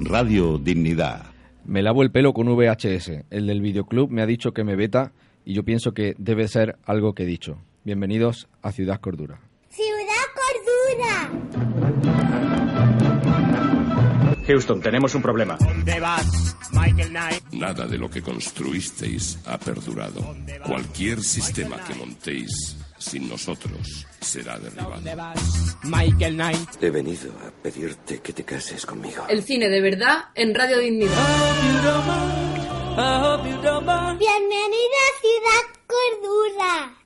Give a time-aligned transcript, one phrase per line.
[0.00, 1.26] Radio Dignidad.
[1.64, 3.22] Me lavo el pelo con VHS.
[3.30, 5.12] El del videoclub me ha dicho que me veta
[5.44, 7.58] y yo pienso que debe ser algo que he dicho.
[7.84, 9.38] Bienvenidos a Ciudad Cordura.
[9.68, 12.29] ¡Ciudad Cordura!
[14.46, 15.56] Houston, tenemos un problema.
[17.52, 20.36] Nada de lo que construisteis ha perdurado.
[20.64, 25.00] Cualquier sistema que montéis sin nosotros será derribado.
[25.84, 26.82] Michael Knight.
[26.82, 29.24] He venido a pedirte que te cases conmigo.
[29.28, 31.10] El cine de verdad en Radio Dignidad.
[34.18, 36.99] Bienvenida a Ciudad Cordura.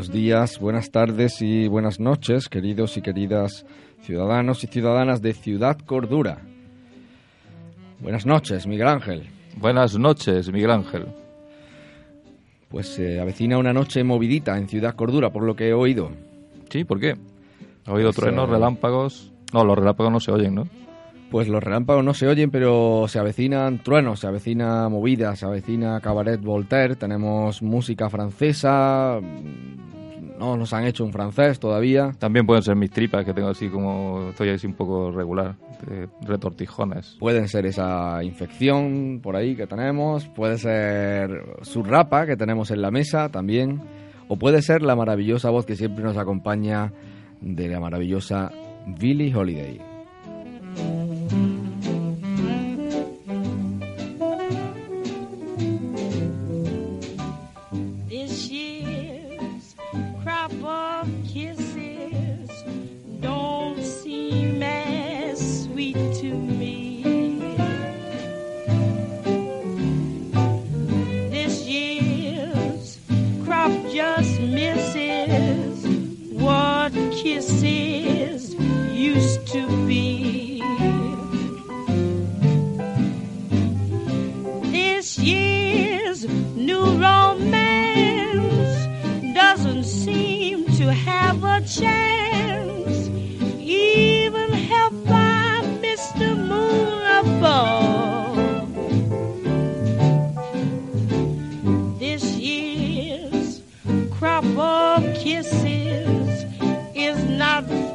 [0.00, 3.66] Buenos días, buenas tardes y buenas noches, queridos y queridas
[4.00, 6.38] ciudadanos y ciudadanas de Ciudad Cordura.
[8.00, 9.28] Buenas noches, Miguel Ángel.
[9.58, 11.04] Buenas noches, Miguel Ángel.
[12.70, 16.12] Pues se avecina una noche movidita en Ciudad Cordura, por lo que he oído.
[16.70, 17.18] Sí, ¿por qué?
[17.84, 19.30] ¿Ha oído Pues, truenos, eh, relámpagos?
[19.52, 20.66] No, los relámpagos no se oyen, ¿no?
[21.30, 26.00] Pues los relámpagos no se oyen, pero se avecinan truenos, se avecina movida, se avecina
[26.00, 29.20] Cabaret Voltaire, tenemos música francesa,
[30.40, 32.12] no nos han hecho un francés todavía.
[32.18, 34.30] También pueden ser mis tripas, que tengo así como...
[34.30, 35.54] Estoy así un poco regular,
[35.86, 37.16] de retortijones.
[37.20, 42.80] Pueden ser esa infección por ahí que tenemos, puede ser su rapa que tenemos en
[42.80, 43.82] la mesa también,
[44.28, 46.90] o puede ser la maravillosa voz que siempre nos acompaña
[47.42, 48.50] de la maravillosa
[48.98, 49.78] Billie Holiday.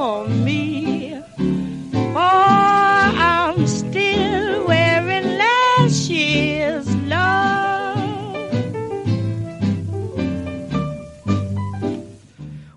[0.05, 1.15] For me,
[2.13, 2.19] for
[3.33, 7.97] I'm still wearing last year's love.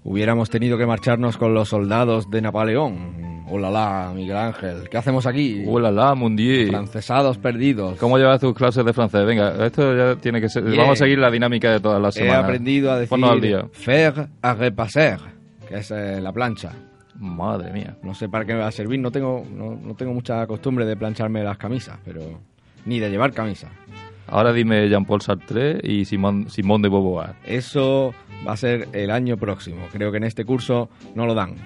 [0.05, 3.45] Hubiéramos tenido que marcharnos con los soldados de Napoleón.
[3.51, 4.89] Hola, la, Miguel Ángel.
[4.91, 5.65] ¿Qué hacemos aquí?
[5.67, 6.69] Hola, la, mundier.
[6.69, 7.99] Francesados perdidos.
[7.99, 9.27] ¿Cómo llevas tus clases de francés?
[9.27, 10.65] Venga, esto ya tiene que ser...
[10.65, 10.79] Bien.
[10.79, 12.45] Vamos a seguir la dinámica de todas las He semanas.
[12.45, 13.67] aprendido a decir al día.
[13.73, 15.19] faire à repasser,
[15.67, 16.73] que es eh, la plancha.
[17.19, 17.97] Madre mía.
[18.03, 20.87] No sé para qué me va a servir, no tengo, no, no tengo mucha costumbre
[20.87, 22.23] de plancharme las camisas, pero
[22.85, 23.69] ni de llevar camisa.
[24.29, 27.35] Ahora dime Jean-Paul Sartre y Simón, Simón de Beauvoir.
[27.45, 28.15] Eso
[28.47, 29.87] va a ser el año próximo.
[29.91, 31.57] Creo que en este curso no lo dan.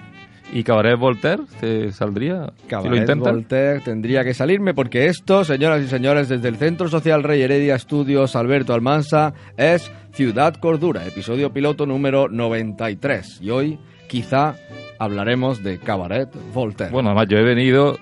[0.51, 2.53] ¿Y Cabaret Voltaire te saldría?
[2.67, 3.17] si lo Cabaret?
[3.17, 7.75] Voltaire tendría que salirme porque esto, señoras y señores, desde el Centro Social Rey Heredia
[7.75, 13.39] Estudios Alberto Almansa, es Ciudad Cordura, episodio piloto número 93.
[13.41, 14.55] Y hoy quizá
[14.99, 16.91] hablaremos de Cabaret Voltaire.
[16.91, 17.97] Bueno, además yo he venido,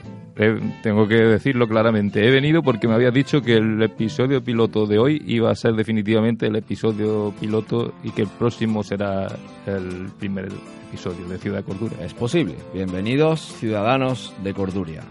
[0.81, 4.99] tengo que decirlo claramente, he venido porque me habías dicho que el episodio piloto de
[4.99, 9.27] hoy iba a ser definitivamente el episodio piloto y que el próximo será
[9.65, 10.49] el primer
[10.87, 11.95] episodio de Ciudad Cordura.
[12.03, 12.55] Es posible.
[12.73, 15.03] Bienvenidos, ciudadanos de Corduria.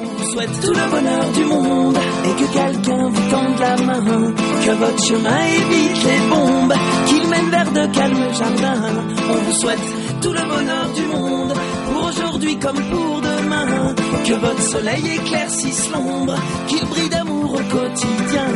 [0.00, 4.32] On vous souhaite tout le bonheur du monde et que quelqu'un vous tende la main,
[4.64, 6.74] que votre chemin évite les bombes,
[7.06, 8.82] qu'il mène vers de calmes jardins.
[9.28, 11.52] On vous souhaite tout le bonheur du monde
[11.86, 13.94] pour aujourd'hui comme pour demain,
[14.24, 16.34] que votre soleil éclaircisse l'ombre,
[16.66, 18.48] qu'il brille d'amour au quotidien.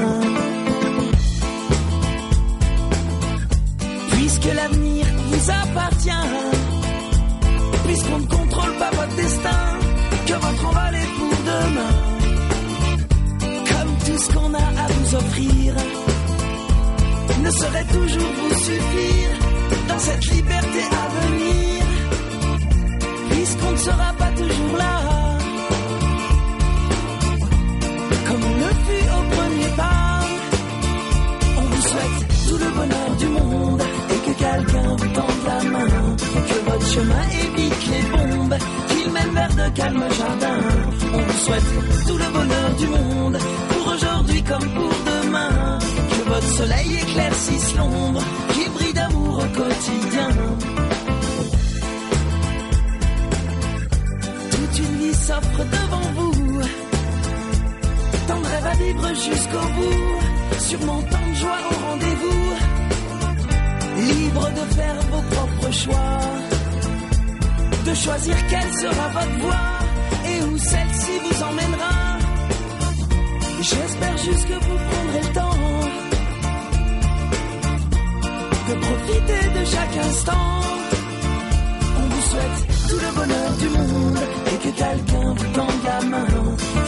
[4.12, 6.28] Puisque l'avenir vous appartient,
[7.86, 9.16] puisqu'on ne contrôle pas votre
[10.40, 11.94] notre emballé pour demain.
[13.70, 15.74] Comme tout ce qu'on a à vous offrir
[17.42, 19.51] ne saurait toujours vous suffire
[19.92, 21.84] dans cette liberté à venir.
[23.30, 24.94] Puisqu'on ne sera pas toujours là.
[28.26, 30.20] Comme on le fut au premier pas.
[31.58, 36.16] On vous souhaite tout le bonheur du monde et que quelqu'un vous tende la main.
[36.48, 38.56] Que votre chemin évite les bombes,
[38.88, 40.64] qu'il mène vers de calmes jardins.
[41.14, 41.70] On vous souhaite
[42.06, 43.38] tout le bonheur du monde
[43.70, 45.78] pour aujourd'hui comme pour demain.
[46.12, 48.22] Que votre soleil éclaircisse l'ombre,
[49.08, 50.28] quotidien.
[54.50, 56.60] Toute une vie s'offre devant vous.
[58.26, 60.58] Tant de à vivre jusqu'au bout.
[60.58, 62.44] Sûrement tant de joie au rendez-vous.
[63.96, 66.20] Libre de faire vos propres choix.
[67.86, 69.78] De choisir quelle sera votre voie
[70.30, 72.18] et où celle-ci vous emmènera.
[73.60, 76.01] J'espère juste que vous prendrez le temps
[78.72, 80.48] de profiter de chaque instant.
[82.00, 84.18] On vous souhaite tout le bonheur du monde
[84.52, 86.26] et que quelqu'un vous tende la main.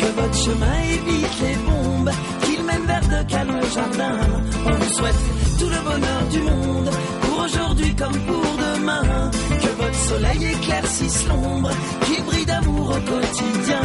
[0.01, 2.11] Que votre chemin évite les bombes,
[2.43, 4.21] qu'il mène vers de calmes jardins.
[4.67, 5.23] On vous souhaite
[5.59, 6.91] tout le bonheur du monde
[7.23, 9.31] pour aujourd'hui comme pour demain.
[9.63, 11.71] Que votre soleil éclaircisse l'ombre,
[12.05, 13.85] qu'il brille d'amour au quotidien.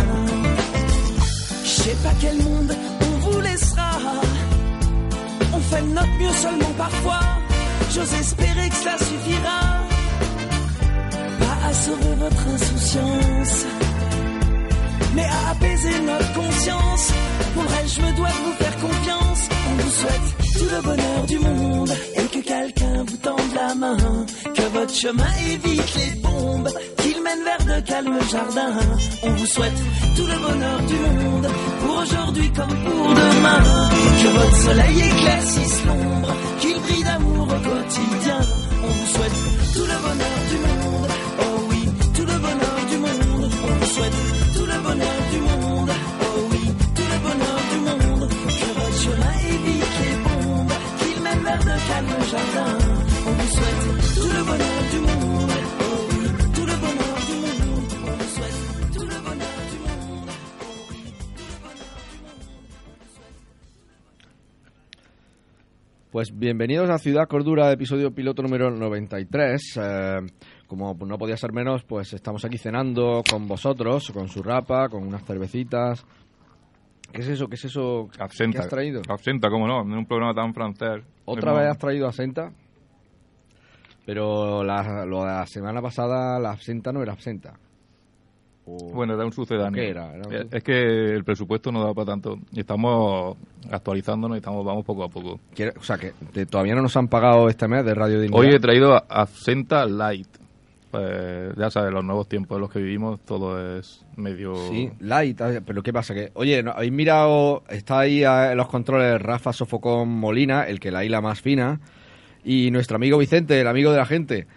[1.63, 3.92] Je sais pas quel monde on vous laissera.
[5.54, 7.39] On fait notre mieux seulement parfois.
[7.92, 9.60] J'ose espérer que cela suffira.
[11.40, 13.66] Pas à sauver votre insouciance,
[15.16, 17.12] mais à apaiser notre conscience.
[17.54, 19.50] Pour le reste, je me dois de vous faire confiance.
[19.70, 20.28] On vous souhaite
[20.58, 23.98] tout le bonheur du monde et que quelqu'un vous tende la main.
[24.54, 26.70] Que votre chemin évite les bombes,
[29.22, 29.80] On vous souhaite
[30.16, 31.48] tout le bonheur du monde
[31.81, 33.90] pour aujourd'hui comme pour demain.
[34.22, 38.40] Que votre soleil éclaircisse l'ombre, qu'il brille d'amour au quotidien.
[38.84, 39.38] On vous souhaite
[39.74, 41.12] tout le bonheur du monde.
[41.40, 43.52] Oh oui, tout le bonheur du monde.
[43.64, 44.18] On vous souhaite
[44.56, 45.92] tout le bonheur du monde.
[46.22, 48.30] Oh oui, tout le bonheur du monde.
[48.30, 52.89] Que votre chemin évite les bombes, qu'il mène vers de calmes jardins.
[66.12, 69.80] Pues bienvenidos a Ciudad Cordura, episodio piloto número 93.
[69.80, 70.18] Eh,
[70.66, 75.06] como no podía ser menos, pues estamos aquí cenando con vosotros, con su rapa, con
[75.06, 76.04] unas cervecitas.
[77.14, 77.48] ¿Qué es eso?
[77.48, 78.58] ¿Qué es eso Absenta.
[78.58, 79.02] que has traído?
[79.08, 81.04] Absenta, cómo no, en un programa tan francés.
[81.26, 82.52] ¿Otra vez has traído absenta?
[84.08, 87.60] Pero la, la semana pasada, la absenta no era absenta.
[88.69, 89.74] O- Bueno, era un sucedáneo.
[89.81, 90.13] ¿Qué era?
[90.16, 92.38] Era un- Eh, Es que el presupuesto no da para tanto.
[92.51, 93.38] Y estamos
[93.71, 95.39] actualizándonos y estamos, vamos poco a poco.
[95.80, 98.39] O sea, que te- todavía no nos han pagado este mes de Radio Dignidad.
[98.39, 100.27] Hoy he traído a- Absenta Light.
[100.92, 104.56] Pues, ya sabes, los nuevos tiempos en los que vivimos, todo es medio...
[104.56, 106.16] Sí, light, pero ¿qué pasa?
[106.16, 110.80] Que, oye, ¿no habéis mirado, está ahí ah, en los controles Rafa Sofocón Molina, el
[110.80, 111.80] que la hila más fina,
[112.44, 114.48] y nuestro amigo Vicente, el amigo de la gente.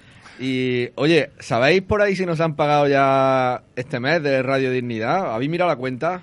[0.41, 5.33] Y, oye, ¿sabéis por ahí si nos han pagado ya este mes de Radio Dignidad?
[5.35, 6.23] ¿Habéis mirado la cuenta?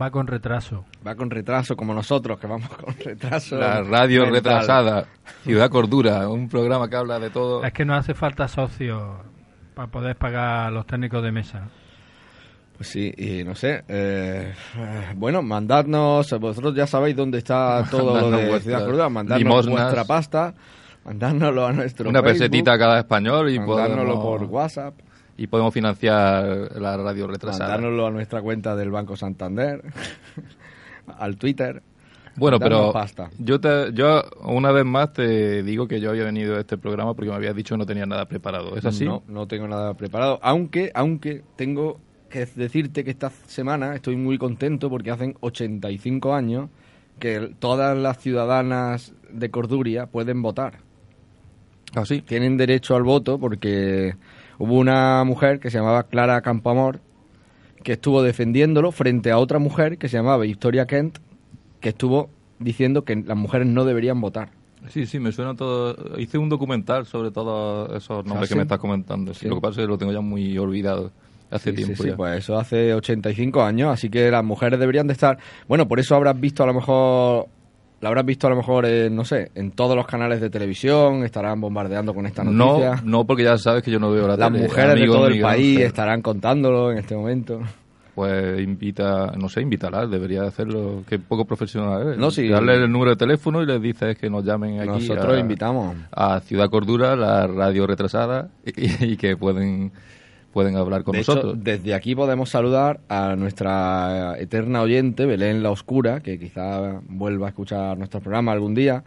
[0.00, 0.84] Va con retraso.
[1.06, 3.56] Va con retraso, como nosotros, que vamos con retraso.
[3.56, 4.34] La radio mental.
[4.34, 5.06] retrasada,
[5.44, 7.64] Ciudad Cordura, un programa que habla de todo.
[7.64, 9.02] Es que nos hace falta socios
[9.74, 11.68] para poder pagar a los técnicos de mesa.
[12.76, 13.84] Pues sí, y no sé.
[13.86, 14.52] eh,
[15.14, 19.80] bueno, mandadnos, vosotros ya sabéis dónde está todo lo de Ciudad Cordura, mandadnos limosnas.
[19.82, 20.54] vuestra pasta,
[21.04, 24.94] mandárnoslo a nuestro Una Facebook, pesetita a cada español y mandárnoslo podemos, por WhatsApp,
[25.36, 27.70] y podemos financiar la radio retrasada.
[27.70, 29.82] mandárnoslo a nuestra cuenta del Banco Santander,
[31.18, 31.82] al Twitter.
[32.36, 33.30] Bueno, pero pasta.
[33.38, 37.14] yo te, yo una vez más te digo que yo había venido a este programa
[37.14, 38.76] porque me habías dicho que no tenía nada preparado.
[38.76, 39.04] ¿Es así?
[39.04, 44.38] No, no tengo nada preparado, aunque, aunque tengo que decirte que esta semana estoy muy
[44.38, 46.68] contento porque hacen 85 años
[47.20, 50.83] que todas las ciudadanas de Corduria pueden votar.
[51.94, 52.22] ¿Así?
[52.22, 54.14] Tienen derecho al voto porque
[54.58, 57.00] hubo una mujer que se llamaba Clara Campoamor
[57.82, 61.18] que estuvo defendiéndolo frente a otra mujer que se llamaba Victoria Kent
[61.80, 64.50] que estuvo diciendo que las mujeres no deberían votar.
[64.88, 65.96] Sí, sí, me suena todo.
[66.18, 68.54] Hice un documental sobre todos esos nombres ¿Ah, que sí?
[68.56, 69.32] me estás comentando.
[69.34, 69.48] Sí, Sí.
[69.48, 71.10] Lo que pasa es que lo tengo ya muy olvidado.
[71.50, 72.16] Hace Sí, tiempo sí, ya.
[72.16, 75.38] pues eso hace 85 años, así que las mujeres deberían de estar...
[75.68, 77.46] Bueno, por eso habrás visto a lo mejor...
[78.04, 81.24] La habrás visto a lo mejor, en, no sé, en todos los canales de televisión,
[81.24, 83.00] estarán bombardeando con esta no, noticia.
[83.04, 84.64] no, porque ya sabes que yo no veo la Las tele.
[84.64, 87.60] mujeres de Amigo todo el país estarán contándolo en este momento.
[88.14, 92.18] pues invita, no sé, invítalas, debería hacerlo, que poco profesional es.
[92.18, 92.46] No, sí.
[92.48, 94.88] Darle el número de teléfono y les dices que nos llamen aquí.
[94.88, 95.96] Nosotros a- invitamos.
[96.12, 99.90] A Ciudad Cordura, la radio retrasada, y, y que pueden,
[100.54, 101.64] pueden hablar con de hecho, nosotros.
[101.64, 107.48] desde aquí podemos saludar a nuestra eterna oyente, Belén La Oscura, que quizá vuelva a
[107.50, 109.02] escuchar nuestro programa algún día.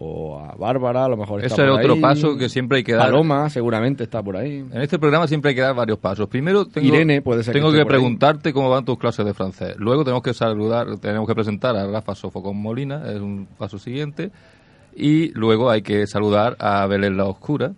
[0.00, 2.00] O a Bárbara, a lo mejor está Ese es otro ahí.
[2.00, 3.06] paso que siempre hay que dar.
[3.06, 4.64] Paloma, seguramente está por ahí.
[4.72, 6.28] En este programa siempre hay que dar varios pasos.
[6.28, 7.84] Primero, tengo, Irene puede ser tengo que, ahí.
[7.84, 9.74] preguntarte cómo van tus clases de francés.
[9.76, 14.30] Luego tenemos que saludar, tenemos que presentar a Rafa Sofocón Molina, es un paso siguiente.
[14.94, 17.72] Y luego hay que saludar a Belén La Oscura.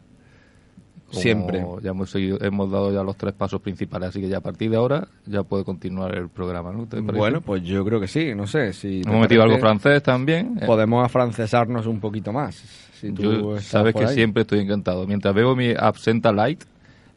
[1.11, 1.65] Como Siempre.
[1.83, 4.71] Ya hemos, seguido- hemos dado ya los tres pasos principales, así que ya a partir
[4.71, 6.87] de ahora ya puede continuar el programa, ¿no?
[7.03, 8.73] Bueno, pues yo creo que sí, no sé.
[8.73, 10.59] Si Hemos metido algo francés también.
[10.61, 10.67] eh.
[10.67, 12.55] Podemos afrancesarnos un poquito más.
[13.01, 14.15] Si tú Yo, sabes que ahí.
[14.15, 15.07] siempre estoy encantado.
[15.07, 16.63] Mientras veo mi absenta light,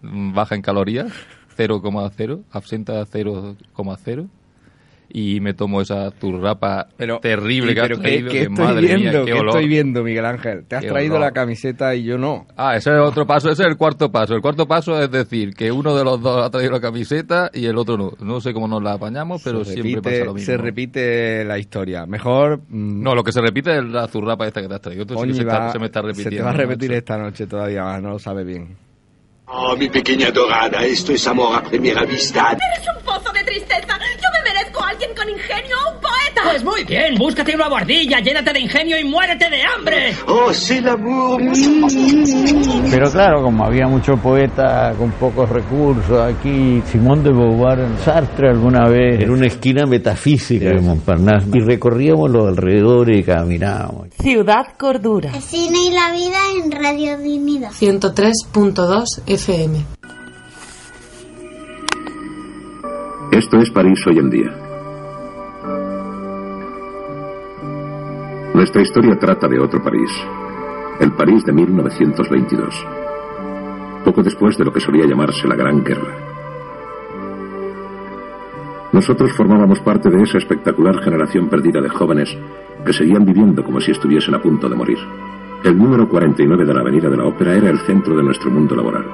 [0.01, 1.11] mm, baja en calorías,
[1.55, 4.27] 0,0, absenta 0,0,
[5.15, 6.87] y me tomo esa zurrapa
[7.21, 8.31] terrible Sí, que has pero ¿qué- traído.
[8.31, 9.03] ¿qué, que estoy madre viendo?
[9.03, 9.47] mía, qué ¿Qué olor.
[9.49, 10.65] estoy viendo, Miguel Ángel?
[10.65, 11.27] Te has Qué traído olor.
[11.27, 12.47] la camiseta y yo no.
[12.57, 14.33] Ah, ese es otro paso, ese es el cuarto paso.
[14.33, 17.65] El cuarto paso es decir que uno de los dos ha traído la camiseta y
[17.67, 18.11] el otro no.
[18.21, 20.45] No sé cómo nos la apañamos, pero se siempre repite, pasa lo mismo.
[20.47, 22.05] Se repite la historia.
[22.07, 22.61] Mejor...
[22.69, 25.03] mm, No, lo que se repite es la zurrapa esta que te has traído.
[25.03, 26.31] Esto sí que coño, se, está- va- se me está repitiendo.
[26.31, 28.75] Se te va a repetir esta noche todavía más, no lo sabe bien.
[29.45, 32.53] Oh, mi pequeña dorada, esto es amor a primera vista.
[32.53, 33.99] Eres un pozo de tristeza.
[33.99, 36.41] Yo me merezco a alguien con ingenio, un poeta.
[36.43, 40.13] Pues muy bien, búscate una guardilla, llénate de ingenio y muérete de hambre.
[40.27, 41.41] Oh, c'est l'amour.
[42.91, 48.87] Pero claro, como había mucho poeta con pocos recursos aquí, Simón de Beauvoir, Sartre alguna
[48.87, 54.09] vez, en una esquina metafísica de Montparnasse, y recorríamos los alrededores y caminábamos.
[54.19, 55.31] Ciudad Cordura.
[55.33, 57.71] El cine y la vida en Radio Dignidad.
[57.71, 59.85] 103.2 FM.
[63.31, 64.62] Esto es París hoy en día.
[68.63, 70.09] Nuestra historia trata de otro París,
[71.01, 72.87] el París de 1922,
[74.05, 76.15] poco después de lo que solía llamarse la Gran Guerra.
[78.93, 82.37] Nosotros formábamos parte de esa espectacular generación perdida de jóvenes
[82.85, 84.99] que seguían viviendo como si estuviesen a punto de morir.
[85.65, 88.77] El número 49 de la Avenida de la Ópera era el centro de nuestro mundo
[88.77, 89.05] laboral,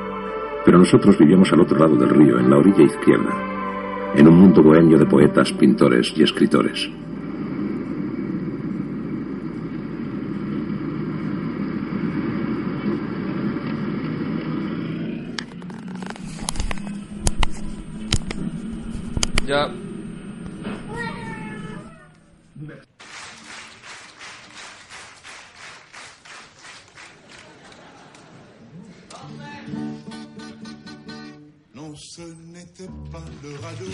[0.64, 3.34] pero nosotros vivíamos al otro lado del río, en la orilla izquierda,
[4.14, 6.88] en un mundo bohemio de poetas, pintores y escritores.
[19.50, 19.68] Ya.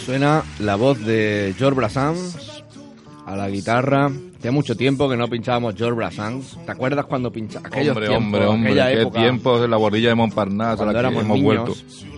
[0.05, 2.65] Suena la voz de George Brassens
[3.25, 4.11] a la guitarra.
[4.37, 6.57] Hace mucho tiempo que no pinchábamos George Brassens.
[6.65, 7.77] ¿Te acuerdas cuando pinchábamos?
[7.77, 11.43] Hombre, hombre, hombre, qué tiempos de la bordilla de Montparnasse a la que hemos niños.
[11.43, 12.14] vuelto.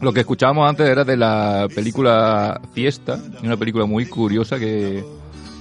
[0.00, 5.02] Lo que escuchábamos antes era de la película Fiesta, una película muy curiosa que,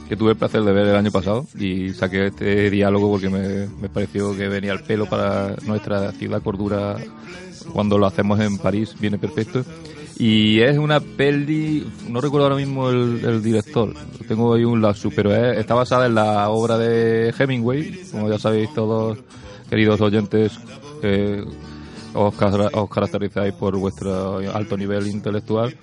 [0.07, 3.67] que tuve el placer de ver el año pasado y saqué este diálogo porque me,
[3.81, 6.97] me pareció que venía al pelo para nuestra ciudad cordura
[7.73, 9.63] cuando lo hacemos en París, viene perfecto.
[10.19, 13.93] Y es una peli, no recuerdo ahora mismo el, director,
[14.27, 18.37] tengo ahí un lapsus, pero es- está basada en la obra de Hemingway, como ya
[18.39, 19.17] sabéis todos,
[19.69, 20.57] queridos oyentes,
[21.01, 21.43] que
[22.17, 25.75] os, cara- os caracterizáis por vuestro alto nivel intelectual.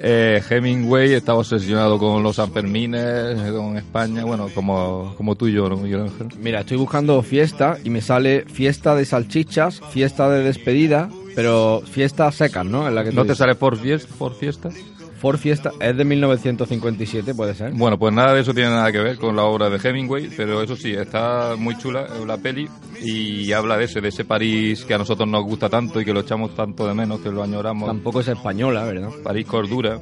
[0.00, 5.68] Eh, Hemingway estaba obsesionado con los Sanfermines, con España, bueno, como, como tú y yo,
[5.68, 6.28] ¿no, Miguel Ángel?
[6.40, 12.30] Mira, estoy buscando fiesta y me sale fiesta de salchichas, fiesta de despedida, pero fiesta
[12.32, 12.88] secas, ¿no?
[12.90, 13.38] La que ¿No te dices.
[13.38, 14.12] sale por fiesta?
[14.18, 14.70] Por fiesta?
[15.18, 17.72] For Fiesta es de 1957, puede ser.
[17.72, 20.62] Bueno, pues nada de eso tiene nada que ver con la obra de Hemingway, pero
[20.62, 22.68] eso sí, está muy chula la peli
[23.02, 26.12] y habla de ese, de ese París que a nosotros nos gusta tanto y que
[26.12, 27.88] lo echamos tanto de menos, que lo añoramos.
[27.88, 29.10] Tampoco es española, ¿verdad?
[29.22, 29.98] París Cordura.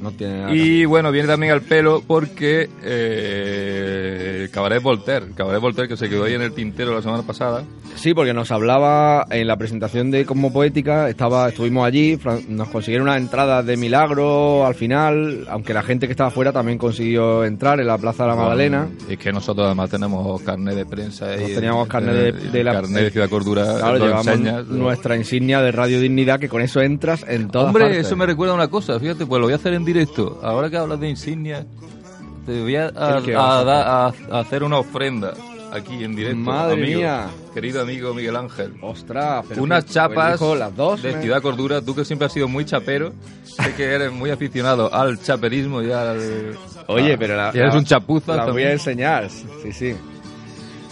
[0.00, 0.54] No tiene nada.
[0.54, 6.24] Y bueno, viene también al pelo porque eh, Cabaret Voltaire, Cabaret Voltaire que se quedó
[6.24, 7.64] ahí en el tintero la semana pasada.
[7.94, 12.18] Sí, porque nos hablaba en la presentación de Cosmo Poética, estaba, estuvimos allí,
[12.48, 16.78] nos consiguieron unas entradas de milagro al final, aunque la gente que estaba fuera también
[16.78, 18.88] consiguió entrar en la Plaza de la Magdalena.
[19.08, 22.72] Es que nosotros además tenemos carnet de prensa y Nos teníamos carnet de, de la
[22.74, 24.66] carnet de Ciudad Cordura, Claro, llevamos enseñas.
[24.66, 28.06] nuestra insignia de Radio Dignidad, que con eso entras en todas Hombre, partes.
[28.06, 30.38] eso me recuerda a una cosa, fíjate, pues lo voy a hacer en directo.
[30.42, 31.66] Ahora que hablas de insignia,
[32.46, 35.34] te voy a, a- ¿El qué a vas a da- a- a hacer una ofrenda
[35.76, 36.38] aquí en directo.
[36.40, 37.26] Madre amigo, mía.
[37.54, 38.74] Querido amigo Miguel Ángel.
[38.82, 41.80] Ostras, pero Unas que- chapas hijo, las dos, de me- Ciudad Cordura.
[41.82, 43.12] Tú que siempre has sido muy chapero.
[43.44, 46.56] sé que eres muy aficionado al chaperismo y al...
[46.88, 49.94] Oye, pero la, eres la- un chapuza La voy a enseñar, sí, sí.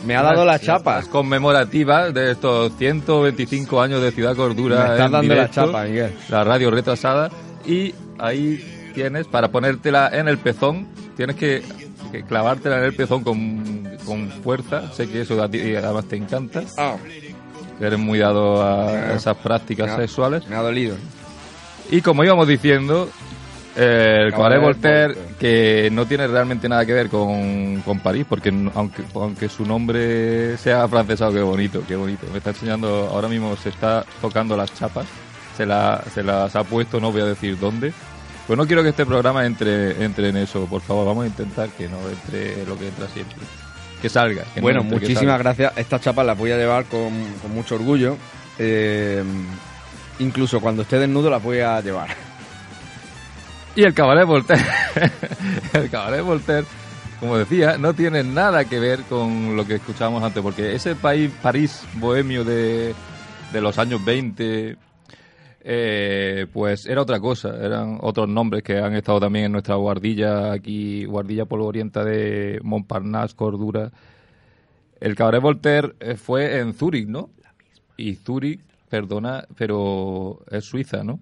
[0.07, 1.07] Me ha dado las chapas.
[1.09, 4.76] conmemorativas de estos 125 años de Ciudad Cordura.
[4.76, 6.12] Me estás dando las directo, chapas, Miguel.
[6.29, 7.31] La radio retrasada.
[7.67, 10.87] Y ahí tienes, para ponértela en el pezón,
[11.17, 11.62] tienes que,
[12.14, 14.92] que clavártela en el pezón con, con fuerza.
[14.92, 16.62] Sé que eso a ti además te encanta.
[16.78, 16.97] Ah.
[17.78, 20.47] Que eres muy dado a Eh, esas prácticas me ha- sexuales.
[20.49, 20.97] Me ha dolido.
[21.90, 23.09] Y como íbamos diciendo,
[23.76, 29.02] el Cabaret Voltaire, que no tiene realmente nada que ver con, con París, porque aunque,
[29.14, 32.26] aunque su nombre sea francesado, qué bonito, qué bonito.
[32.30, 35.06] Me está enseñando, ahora mismo se está tocando las chapas,
[35.56, 37.92] se, la- se las ha puesto, no voy a decir dónde.
[38.46, 41.70] Pues no quiero que este programa entre, entre en eso, por favor, vamos a intentar
[41.70, 43.38] que no entre lo que entra siempre.
[44.02, 44.44] Que salga.
[44.52, 45.72] que no bueno, entre, muchísimas gracias.
[45.76, 47.10] Estas chapas las voy a llevar con,
[47.40, 48.18] con mucho orgullo.
[48.58, 49.24] Eh,
[50.18, 52.08] incluso cuando esté desnudo las voy a llevar.
[53.76, 54.64] Y el Cabaret Voltaire,
[55.72, 56.66] el Cabaret Voltaire,
[57.18, 61.32] como decía, no tiene nada que ver con lo que escuchábamos antes, porque ese país,
[61.42, 62.94] París bohemio de,
[63.52, 64.76] de los años 20,
[65.66, 70.52] eh, pues era otra cosa, eran otros nombres que han estado también en nuestra guardilla
[70.52, 73.90] aquí, guardilla polvorienta de Montparnasse, Cordura.
[75.00, 77.30] El Cabaret Voltaire eh, fue en Zúrich, ¿no?
[77.97, 81.21] Y Zúrich, perdona, pero es Suiza, ¿no?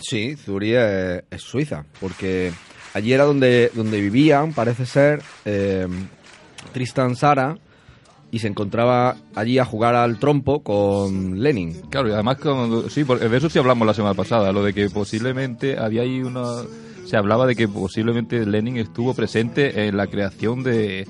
[0.00, 2.52] Sí, Zurich es, es Suiza, porque
[2.94, 5.86] allí era donde, donde vivían, parece ser, eh,
[6.72, 7.56] Tristan Sara,
[8.30, 11.80] y se encontraba allí a jugar al trompo con Lenin.
[11.90, 14.90] Claro, y además, como- sí, de eso sí hablamos la semana pasada, lo de que
[14.90, 16.44] posiblemente había ahí una.
[17.06, 21.06] Se hablaba de que posiblemente Lenin estuvo presente en la creación de.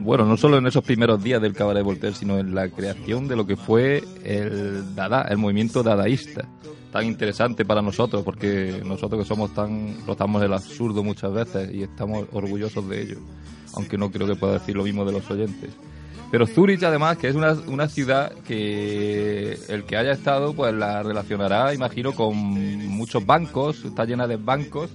[0.00, 3.36] Bueno, no solo en esos primeros días del Cabaret Voltaire, sino en la creación de
[3.36, 6.44] lo que fue el Dada, el movimiento dadaísta.
[6.92, 9.96] Tan interesante para nosotros, porque nosotros que somos tan.
[10.06, 13.18] rozamos el absurdo muchas veces y estamos orgullosos de ello.
[13.74, 15.70] Aunque no creo que pueda decir lo mismo de los oyentes.
[16.30, 21.02] Pero Zurich, además, que es una, una ciudad que el que haya estado, pues la
[21.02, 24.90] relacionará, imagino, con muchos bancos, está llena de bancos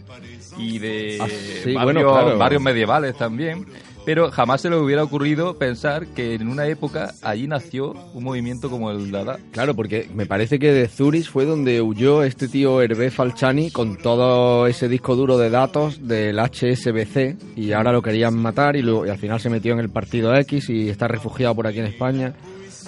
[0.57, 2.37] y de Ah, sí, barrios, bueno, claro.
[2.37, 3.65] barrios medievales también.
[4.05, 8.69] Pero jamás se le hubiera ocurrido pensar que en una época allí nació un movimiento
[8.69, 9.39] como el Dada.
[9.51, 13.97] Claro, porque me parece que de Zurich fue donde huyó este tío Hervé Falciani con
[13.97, 19.05] todo ese disco duro de datos del HSBC y ahora lo querían matar y, lo-
[19.05, 21.85] y al final se metió en el partido X y está refugiado por aquí en
[21.85, 22.33] España.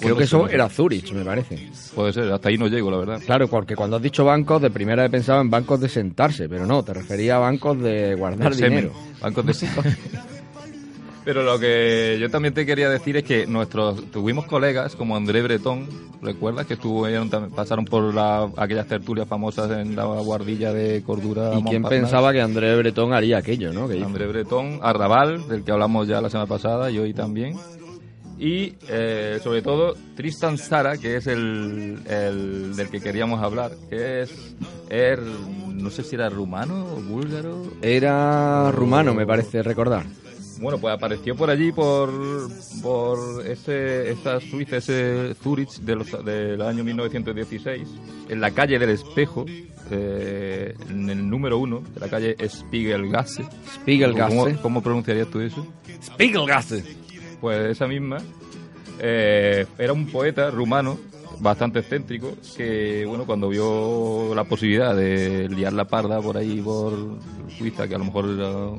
[0.00, 1.70] Creo que eso era Zurich, me parece.
[1.96, 3.20] Puede ser, hasta ahí no llego, la verdad.
[3.26, 6.64] Claro, porque cuando has dicho bancos, de primera he pensado en bancos de sentarse, pero
[6.66, 8.92] no, te refería a bancos de guardar dinero.
[9.20, 9.52] Bancos de.
[11.28, 15.42] Pero lo que yo también te quería decir es que nuestros tuvimos colegas como André
[15.42, 15.86] Bretón,
[16.22, 16.64] ¿recuerdas?
[16.64, 21.50] Que estuvieron, pasaron por la- aquellas tertulias famosas en la guardilla de Cordura.
[21.58, 23.86] ¿Y quién pensaba que André Bretón haría aquello, no?
[24.02, 27.56] André Bretón, Arrabal, del que hablamos ya la semana pasada y hoy también.
[28.38, 34.22] Y eh, sobre todo Tristan Sara, que es el, el del que queríamos hablar, que
[34.22, 34.54] es,
[34.88, 35.20] er-
[35.74, 37.64] no sé si era rumano o búlgaro.
[37.82, 40.06] Era rumano, me parece recordar.
[40.60, 42.10] Bueno, pues apareció por allí, por,
[42.82, 47.88] por ese, esa Suiza, ese Zurich del año 1916,
[48.28, 49.46] en la calle del Espejo,
[49.90, 53.44] eh, en el número uno, de la calle Spiegelgasse.
[53.74, 54.36] Spiegelgasse.
[54.36, 55.66] ¿Cómo, cómo pronunciarías tú eso?
[56.02, 56.84] Spiegelgasse.
[57.40, 58.18] Pues esa misma.
[58.98, 60.98] eh, era un poeta rumano
[61.40, 66.92] bastante excéntrico que, bueno, cuando vio la posibilidad de liar la parda por ahí, por
[67.56, 68.70] Suiza, que a lo mejor era...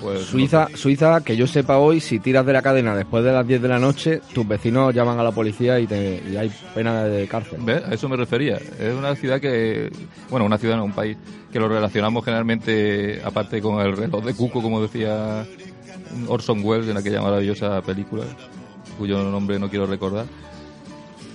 [0.00, 3.46] Pues, Suiza, Suiza, que yo sepa hoy, si tiras de la cadena después de las
[3.46, 7.04] 10 de la noche, tus vecinos llaman a la policía y, te, y hay pena
[7.04, 7.58] de cárcel.
[7.62, 7.82] ¿Ves?
[7.84, 8.58] A eso me refería.
[8.78, 9.90] Es una ciudad que,
[10.30, 11.16] bueno, una ciudad no, un país,
[11.52, 15.44] que lo relacionamos generalmente, aparte con el reloj de Cuco, como decía
[16.28, 18.24] Orson Welles en aquella maravillosa película,
[18.98, 20.26] cuyo nombre no quiero recordar,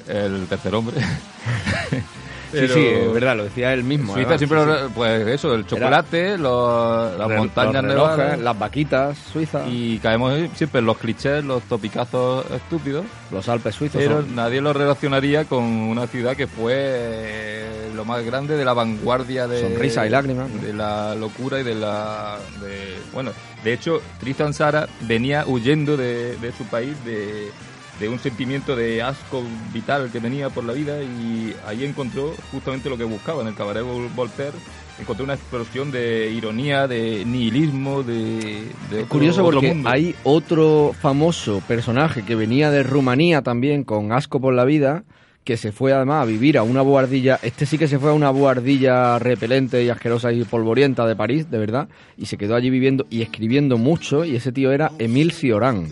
[0.07, 0.97] El tercer hombre.
[2.53, 4.13] Sí, sí, es verdad, lo decía él mismo.
[4.13, 4.91] Suiza además, siempre, sí, sí.
[4.95, 8.39] pues eso, el chocolate, los- las Re- montañas los relojes, nevadas.
[8.39, 9.63] las vaquitas suizas.
[9.69, 13.05] Y caemos siempre en los clichés, los topicazos estúpidos.
[13.31, 14.01] Los Alpes suizos.
[14.01, 18.65] Pero son- nadie lo relacionaría con una ciudad que fue eh, lo más grande de
[18.65, 20.61] la vanguardia de Sonrisa y lágrimas, ¿no?
[20.61, 23.31] de la locura y de la de, bueno
[23.63, 27.49] de hecho Tristan Sara venía huyendo de, de su país de
[27.99, 32.89] de un sentimiento de asco vital que tenía por la vida y ahí encontró justamente
[32.89, 33.83] lo que buscaba en el cabaret
[34.15, 34.57] Voltaire.
[34.99, 38.67] Encontró una explosión de ironía, de nihilismo, de...
[38.91, 44.11] de Es curioso otro porque hay otro famoso personaje que venía de Rumanía también con
[44.11, 45.03] asco por la vida,
[45.43, 48.13] que se fue además a vivir a una buhardilla, este sí que se fue a
[48.13, 52.69] una buhardilla repelente y asquerosa y polvorienta de París, de verdad, y se quedó allí
[52.69, 55.87] viviendo y escribiendo mucho, y ese tío era Emile Cioran,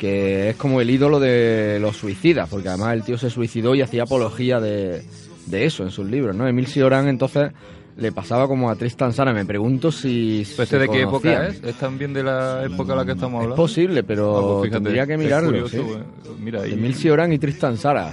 [0.00, 3.82] que es como el ídolo de los suicidas, porque además el tío se suicidó y
[3.82, 5.02] hacía apología de,
[5.46, 6.48] de eso en sus libros, ¿no?
[6.48, 7.52] Emile Cioran entonces
[7.98, 10.40] le pasaba como a Tristan Sara, me pregunto si...
[10.40, 11.62] ¿Este se de qué época es?
[11.62, 13.54] ¿Es también de la época a la que estamos hablando?
[13.56, 15.48] Es posible, pero Ah, pues fíjate, tendría que es mirarlo.
[15.50, 15.82] curioso, sí.
[15.86, 18.10] pues, mira, ahí- Emil Cioran y Tristan Sara.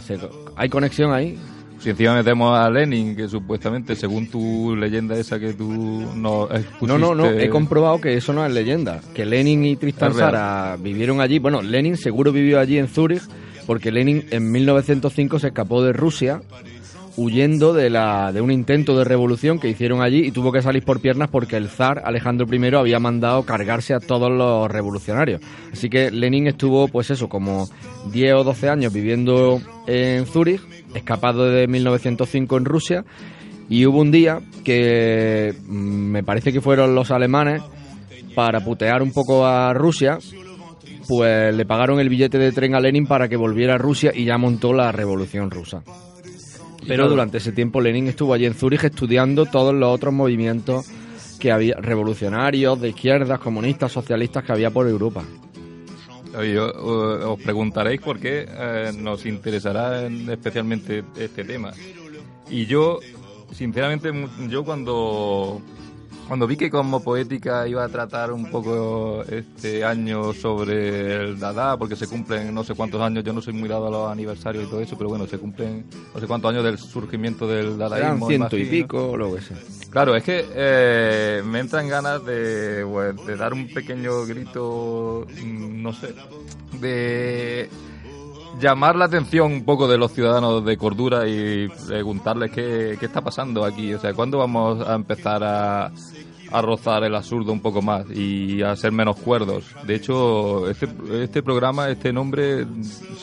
[0.58, 1.38] ¿Hay conexión ahí?
[1.79, 5.71] Si encima metemos a Lenin, que supuestamente, según tu leyenda esa que tú
[6.15, 6.47] No,
[6.81, 7.25] no, no.
[7.25, 9.01] expusiste- He comprobado que eso no es leyenda.
[9.13, 10.13] Que Lenin y Tristan.
[10.13, 11.39] Sara vivieron allí.
[11.39, 13.21] Bueno, Lenin seguro vivió allí en Zúrich,
[13.67, 16.41] porque Lenin en 1905 se escapó de Rusia
[17.17, 20.84] huyendo de, la, de un intento de revolución que hicieron allí y tuvo que salir
[20.86, 25.41] por piernas porque el zar Alejandro I había mandado cargarse a todos los revolucionarios.
[25.73, 27.67] Así que Lenin estuvo, pues eso, como
[28.12, 30.62] 10 o 12 años viviendo en Zúrich,
[30.93, 33.06] escapado de 1905 en Rusia,
[33.67, 37.63] y hubo un día que mm, me parece que fueron los alemanes
[38.36, 40.19] para putear un poco a Rusia,
[41.08, 44.25] pues le pagaron el billete de tren a Lenin para que volviera a Rusia y
[44.25, 45.82] ya montó la revolución rusa.
[46.88, 50.86] Pero durante ese tiempo Lenin estuvo allí en Zúrich estudiando todos los otros movimientos
[51.39, 55.23] que había revolucionarios, de izquierdas, comunistas, socialistas que había por Europa.
[56.38, 61.71] Oye, os preguntaréis por qué eh, nos interesará en- especialmente este tema.
[62.50, 63.00] Y yo,
[63.52, 65.62] sinceramente, mu- yo cuando,
[66.27, 71.77] cuando vi que como poética iba a tratar un poco este año sobre el Dada,
[71.77, 74.65] porque se cumplen no sé cuántos años, yo no soy muy dado a los aniversarios
[74.65, 78.27] y todo eso, pero bueno, se cumplen no sé cuántos años del surgimiento del dadaísmo.
[78.27, 79.57] ciento y pico, lo que sea.
[79.89, 85.81] Claro, es que eh, me entran ganas de, pues, de dar un pequeño grito, mm,
[85.81, 86.13] no sé,
[86.81, 87.69] de
[88.59, 93.21] llamar la atención un poco de los ciudadanos de cordura y preguntarles qué, qué está
[93.21, 93.93] pasando aquí.
[93.93, 95.91] O sea, ¿cuándo vamos a empezar a,
[96.51, 99.65] a rozar el absurdo un poco más y a ser menos cuerdos?
[99.86, 100.88] De hecho, este,
[101.21, 102.65] este programa, este nombre,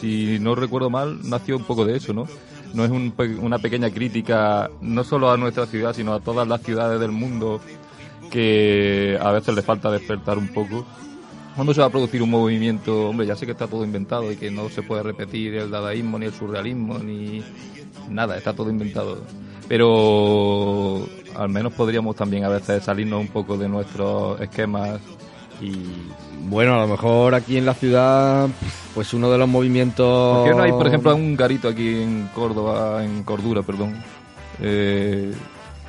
[0.01, 2.27] si no recuerdo mal, nació un poco de eso, ¿no?
[2.73, 6.61] No es un una pequeña crítica no solo a nuestra ciudad, sino a todas las
[6.63, 7.61] ciudades del mundo
[8.31, 10.85] que a veces le falta despertar un poco.
[11.55, 13.09] ¿Cuándo se va a producir un movimiento?
[13.09, 16.19] Hombre, ya sé que está todo inventado y que no se puede repetir el dadaísmo,
[16.19, 17.45] ni el surrealismo, ni
[18.09, 19.19] nada, está todo inventado.
[19.69, 25.01] Pero al menos podríamos también a veces salirnos un poco de nuestros esquemas
[25.61, 25.73] y...
[26.47, 28.49] Bueno, a lo mejor aquí en la ciudad,
[28.95, 30.39] pues uno de los movimientos...
[30.39, 33.95] ¿Por qué no hay, por ejemplo, un garito aquí en Córdoba, en Cordura, perdón,
[34.61, 35.33] eh,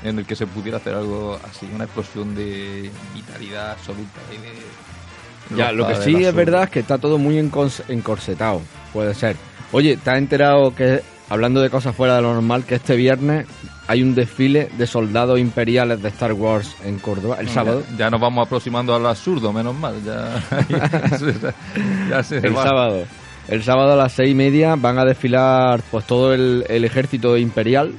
[0.01, 5.57] en el que se pudiera hacer algo así, una explosión de vitalidad absoluta y de...
[5.57, 8.61] Ya, lo que sí es verdad es que está todo muy encorsetado,
[8.93, 9.35] puede ser.
[9.73, 13.47] Oye, ¿te has enterado que, hablando de cosas fuera de lo normal, que este viernes
[13.87, 17.83] hay un desfile de soldados imperiales de Star Wars en Córdoba, el sábado?
[17.91, 19.95] Ya, ya nos vamos aproximando al absurdo, menos mal.
[20.03, 20.41] Ya,
[22.09, 22.63] ya se el va.
[22.63, 23.03] sábado.
[23.47, 27.37] El sábado a las seis y media van a desfilar pues todo el, el ejército
[27.37, 27.93] imperial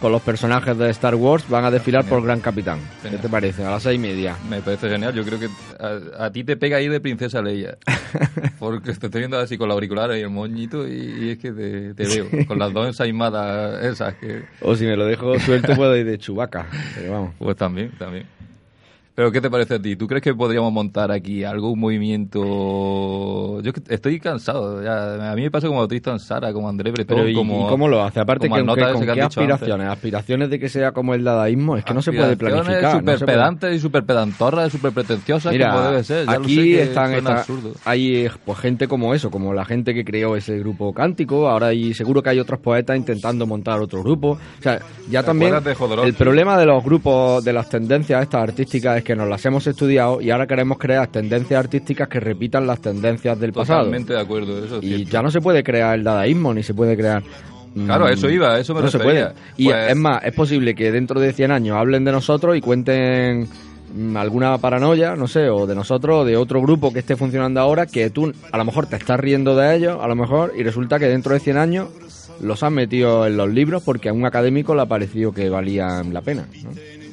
[0.00, 2.78] con los personajes de Star Wars, van a desfilar por Gran Capitán.
[3.02, 3.22] ¿Qué Genial.
[3.22, 3.64] te parece?
[3.64, 4.36] A las seis y media.
[4.48, 5.12] Me parece genial.
[5.14, 5.48] Yo creo que
[5.80, 7.76] a, a ti te pega ahí de princesa Leia.
[8.58, 11.50] Porque te estoy viendo así con la auricular y el moñito y, y es que
[11.52, 12.26] te, te veo.
[12.46, 14.44] Con las dos ensaimadas esas que...
[14.60, 16.66] O si me lo dejo suelto puedo ir de chubaca.
[16.94, 17.34] Pero vamos.
[17.38, 18.26] Pues también, también.
[19.18, 19.96] Pero ¿qué te parece a ti?
[19.96, 23.60] ¿Tú crees que podríamos montar aquí algo, un movimiento?
[23.62, 24.80] Yo que estoy cansado.
[24.80, 25.32] Ya.
[25.32, 27.66] A mí me pasa como Tristan Sara, como André Breton, Pero ¿y, como...
[27.66, 28.20] y cómo lo hace?
[28.20, 29.24] Aparte, que, que- ¿con que qué antes.
[29.26, 29.88] aspiraciones?
[29.88, 31.76] ¿Aspiraciones de que sea como el dadaísmo?
[31.76, 32.82] Es que no se puede planificar.
[32.82, 36.24] no súper puede- pedantes y súper pedantorras, súper pretenciosas, Mira, como debe ser.
[36.26, 37.72] Ya lo aquí sé que están, está- absurdo.
[37.84, 41.48] hay eh, pues gente como eso, como la gente que creó ese grupo cántico.
[41.48, 44.38] Ahora hay seguro que hay otros poetas intentando montar otro grupo.
[44.60, 44.78] O sea,
[45.10, 45.54] ya ¿Te también
[46.04, 49.66] el problema de los grupos, de las tendencias estas artísticas es que nos las hemos
[49.66, 53.80] estudiado y ahora queremos crear tendencias artísticas que repitan las tendencias del pasado.
[53.84, 55.10] Totalmente de acuerdo, eso es Y cierto.
[55.10, 57.22] ya no se puede crear el dadaísmo ni se puede crear
[57.74, 59.30] Claro, a mm, eso iba, a eso me no se refería.
[59.32, 59.40] puede.
[59.56, 62.60] Y Pues- es más, es posible que dentro de 100 años hablen de nosotros y
[62.60, 63.48] cuenten
[63.96, 67.60] mm, alguna paranoia, no sé, o de nosotros o de otro grupo que esté funcionando
[67.60, 70.62] ahora, que tú a lo mejor te estás riendo de ellos, a lo mejor, y
[70.62, 71.88] resulta que dentro de 100 años
[72.42, 76.12] los han metido en los libros porque a un académico le ha parecido que valían
[76.12, 76.46] la pena.
[76.62, 76.70] ¿no?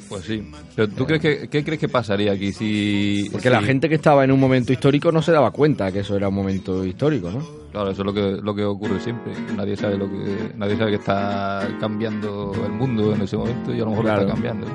[0.08, 0.50] Pues sí.
[0.74, 3.28] Pero ¿tú crees que, qué crees que pasaría aquí si...
[3.32, 6.16] Porque la gente que estaba en un momento histórico no se daba cuenta que eso
[6.16, 7.40] era un momento histórico, ¿no?
[7.72, 9.32] Claro, eso es lo que, lo que ocurre siempre.
[9.56, 13.80] Nadie sabe lo que nadie sabe que está cambiando el mundo en ese momento y
[13.80, 14.20] a lo mejor Claro.
[14.22, 14.66] está cambiando.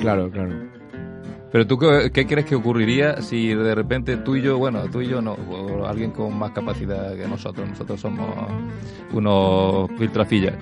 [0.00, 0.75] Claro, claro.
[1.56, 5.00] Pero tú qué, qué crees que ocurriría si de repente tú y yo, bueno, tú
[5.00, 8.28] y yo no, o alguien con más capacidad que nosotros, nosotros somos
[9.14, 10.52] unos filtrafillas,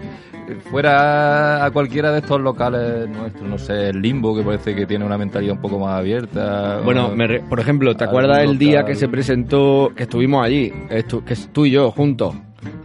[0.70, 5.04] fuera a cualquiera de estos locales nuestros, no sé, el Limbo, que parece que tiene
[5.04, 6.80] una mentalidad un poco más abierta.
[6.84, 10.44] Bueno, o- me re- por ejemplo, ¿te acuerdas el día que se presentó, que estuvimos
[10.46, 12.36] allí, estu- que tú y yo juntos,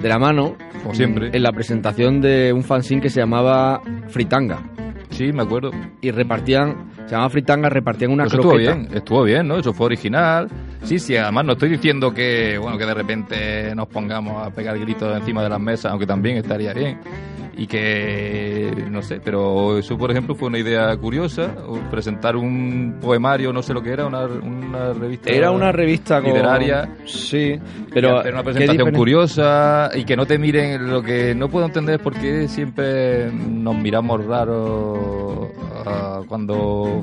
[0.01, 1.29] de la mano, Como siempre.
[1.31, 4.63] en la presentación de un fanzine que se llamaba Fritanga?
[5.09, 5.71] Sí, me acuerdo.
[6.01, 9.57] Y repartían, se llamaba Fritanga, repartían una Eso estuvo bien, estuvo bien, ¿no?
[9.57, 10.47] Eso fue original.
[10.83, 14.77] Sí, sí, además no estoy diciendo que, bueno, que de repente nos pongamos a pegar
[14.79, 16.99] gritos encima de las mesas, aunque también estaría bien.
[17.57, 21.53] Y que, no sé, pero eso, por ejemplo, fue una idea curiosa,
[21.91, 26.29] presentar un poemario, no sé lo que era, una, una revista Era una revista con-
[26.31, 26.89] literaria.
[27.05, 27.59] Sí,
[27.93, 31.65] Pero hacer una ¿qué presentación curiosa y que no te miren lo que no puedo
[31.65, 34.98] entender es por qué siempre nos miramos raros
[35.85, 37.01] ah, cuando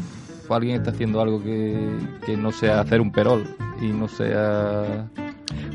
[0.51, 1.77] alguien está haciendo algo que,
[2.25, 3.45] que no sea hacer un perol
[3.81, 5.09] y no sea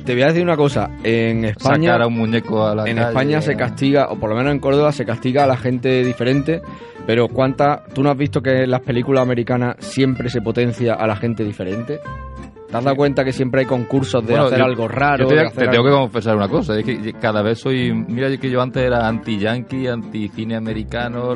[0.06, 1.90] Te voy a decir una cosa, en España...
[1.90, 3.08] sacar a un muñeco a la En calle.
[3.10, 6.62] España se castiga, o por lo menos en Córdoba se castiga a la gente diferente,
[7.06, 11.06] pero ¿cuánta, ¿tú no has visto que en las películas americanas siempre se potencia a
[11.08, 12.00] la gente diferente?
[12.72, 15.24] ¿Te has dado cuenta que siempre hay concursos de Bueno, hacer yo- algo raro?
[15.24, 17.92] yo te, te tengo que algo- confesar una cosa, es que cada vez soy...
[17.94, 21.34] Mira que yo antes era anti-yankee, anti-cine americano,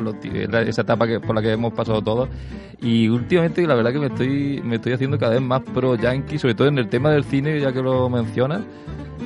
[0.66, 2.30] esa etapa que, por la que hemos pasado todos,
[2.80, 6.54] y últimamente la verdad que me estoy, me estoy haciendo cada vez más pro-yankee, sobre
[6.54, 8.62] todo en el tema del cine, ya que lo mencionas,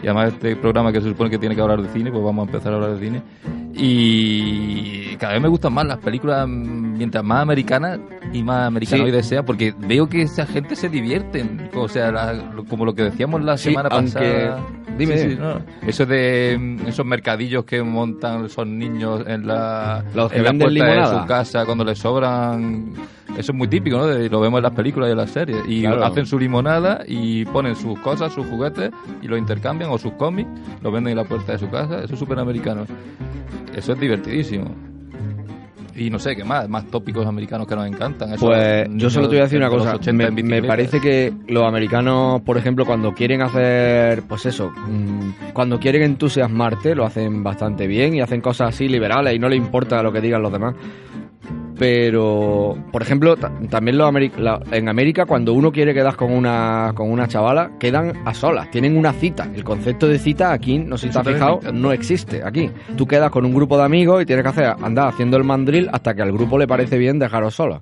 [0.03, 2.47] y además este programa que se supone que tiene que hablar de cine, pues vamos
[2.47, 3.23] a empezar a hablar de cine.
[3.75, 7.99] Y cada vez me gustan más las películas, mm, mientras más americanas
[8.33, 11.69] y más americanoides sean, porque veo que esa gente se divierten.
[11.75, 14.61] O sea, la- como lo que decíamos la Sí, semana aunque- pasada.
[15.01, 15.61] Dime, Sí, no.
[15.87, 20.85] Eso de mm, esos mercadillos que montan esos niños en la, Los en la puerta
[20.85, 22.93] de su casa cuando les sobran.
[23.37, 24.07] Eso es muy típico, ¿no?
[24.07, 25.59] De- lo vemos en las películas y en las series.
[25.69, 26.05] Y Claro.
[26.05, 28.91] hacen su limonada y ponen sus cosas, sus juguetes
[29.23, 30.49] y lo intercambian o sus cómics,
[30.83, 32.03] lo venden en la puerta de su casa.
[32.03, 32.87] Eso es súper americano.
[33.75, 34.75] Eso es divertidísimo.
[35.97, 38.33] Y no sé qué más, más tópicos americanos que nos encantan.
[38.33, 39.97] Eso, Pues yo solo te voy a decir de una cosa.
[39.97, 45.53] 80 Me, me parece que los americanos, por ejemplo, cuando quieren hacer, pues eso, mm,
[45.53, 49.57] cuando quieren entusiasmarte, lo hacen bastante bien y hacen cosas así liberales y no le
[49.57, 50.75] importa lo que digan los demás.
[51.81, 56.31] Pero, por ejemplo, ta- también los ameri- la- en América, cuando uno quiere quedar con
[56.33, 59.49] una, con una chavala, quedan a solas, tienen una cita.
[59.55, 62.71] El concepto de cita aquí, no sé si te has fijado, no existe aquí.
[62.97, 65.89] Tú quedas con un grupo de amigos y tienes que hacer andar haciendo el mandril
[65.93, 67.81] hasta que al grupo le parece bien dejaros solos.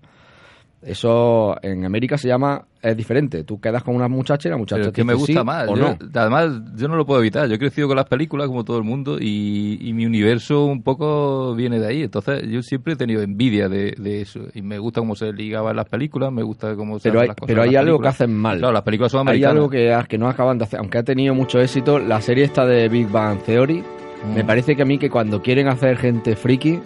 [0.82, 3.42] Eso en América se llama, es diferente.
[3.44, 5.68] Tú quedas con una muchacha y la muchacha Pero te que me gusta sí más.
[5.68, 5.98] o Yo- no.
[6.14, 7.48] Además, yo no lo puedo evitar.
[7.48, 10.82] Yo he crecido con las películas como todo el mundo y, y mi universo un
[10.82, 12.02] poco viene de ahí.
[12.04, 14.40] Entonces, yo siempre he tenido envidia de, de eso.
[14.54, 17.22] Y me gusta cómo se ligaba en las películas, me gusta cómo se Pero hacen
[17.22, 18.58] hay, las cosas pero hay algo que hacen mal.
[18.58, 19.54] Claro, las películas son Hay americanas.
[19.56, 20.78] algo que, que no acaban de hacer.
[20.78, 23.82] Aunque ha tenido mucho éxito, la serie esta de Big Bang Theory,
[24.24, 24.34] Mm.
[24.34, 26.80] me parece que a mí que cuando quieren hacer gente friki,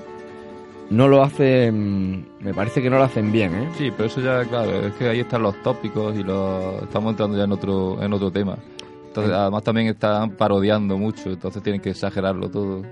[0.92, 2.26] no lo hacen.
[2.40, 3.68] Me parece que no lo hacen bien, ¿eh?
[3.76, 7.37] Sí, pero eso ya, claro, es que ahí están los tópicos y los estamos entrando
[7.37, 8.59] ya en otro, en otro tema.
[9.07, 12.83] Entonces, además también están parodiando mucho, entonces tienen que exagerarlo todo.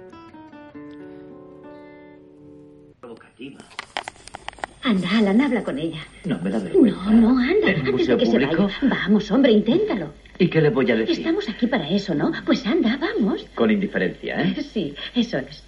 [4.83, 6.01] Anda, Alan, habla con ella.
[6.25, 7.11] No me da vergüenza.
[7.11, 8.69] No, no, anda, ¿En un antes de que se vaya.
[8.83, 10.13] Vamos, hombre, inténtalo.
[10.39, 11.19] ¿Y qué le voy a decir?
[11.19, 12.33] Estamos aquí para eso, ¿no?
[12.47, 13.47] Pues anda, vamos.
[13.55, 14.57] Con indiferencia, ¿eh?
[14.73, 15.63] Sí, eso es.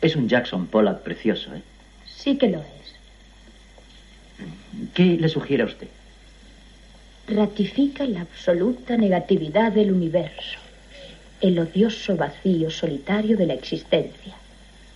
[0.00, 1.62] Es un Jackson Pollock precioso, ¿eh?
[2.06, 2.66] Sí que lo es.
[4.94, 5.88] ¿Qué le sugiere a usted?
[7.28, 10.58] Ratifica la absoluta negatividad del universo.
[11.40, 14.34] El odioso vacío solitario de la existencia.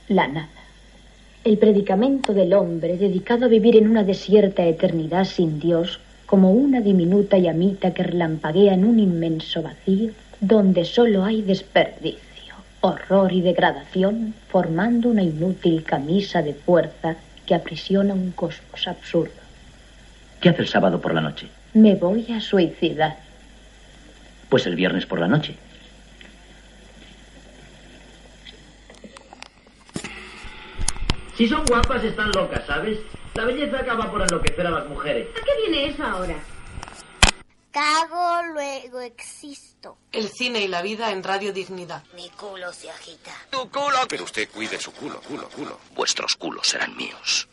[0.09, 0.49] La nada.
[1.45, 6.81] El predicamento del hombre dedicado a vivir en una desierta eternidad sin Dios, como una
[6.81, 12.21] diminuta llamita que relampaguea en un inmenso vacío donde solo hay desperdicio,
[12.81, 17.17] horror y degradación, formando una inútil camisa de fuerza
[17.47, 19.33] que aprisiona un cosmos absurdo.
[20.41, 21.49] ¿Qué hace el sábado por la noche?
[21.75, 23.17] Me voy a suicidar.
[24.49, 25.57] Pues el viernes por la noche.
[31.37, 32.99] Si son guapas, están locas, ¿sabes?
[33.35, 35.29] La belleza acaba por enloquecer a las mujeres.
[35.41, 36.35] ¿A qué viene eso ahora?
[37.71, 39.97] Cago, luego existo.
[40.13, 42.03] El cine y la vida en Radio Dignidad.
[42.15, 43.33] Mi culo se agita.
[43.51, 43.99] ¡Tu culo!
[44.09, 45.79] Pero usted cuide su culo, culo, culo.
[45.95, 47.49] Vuestros culos serán míos.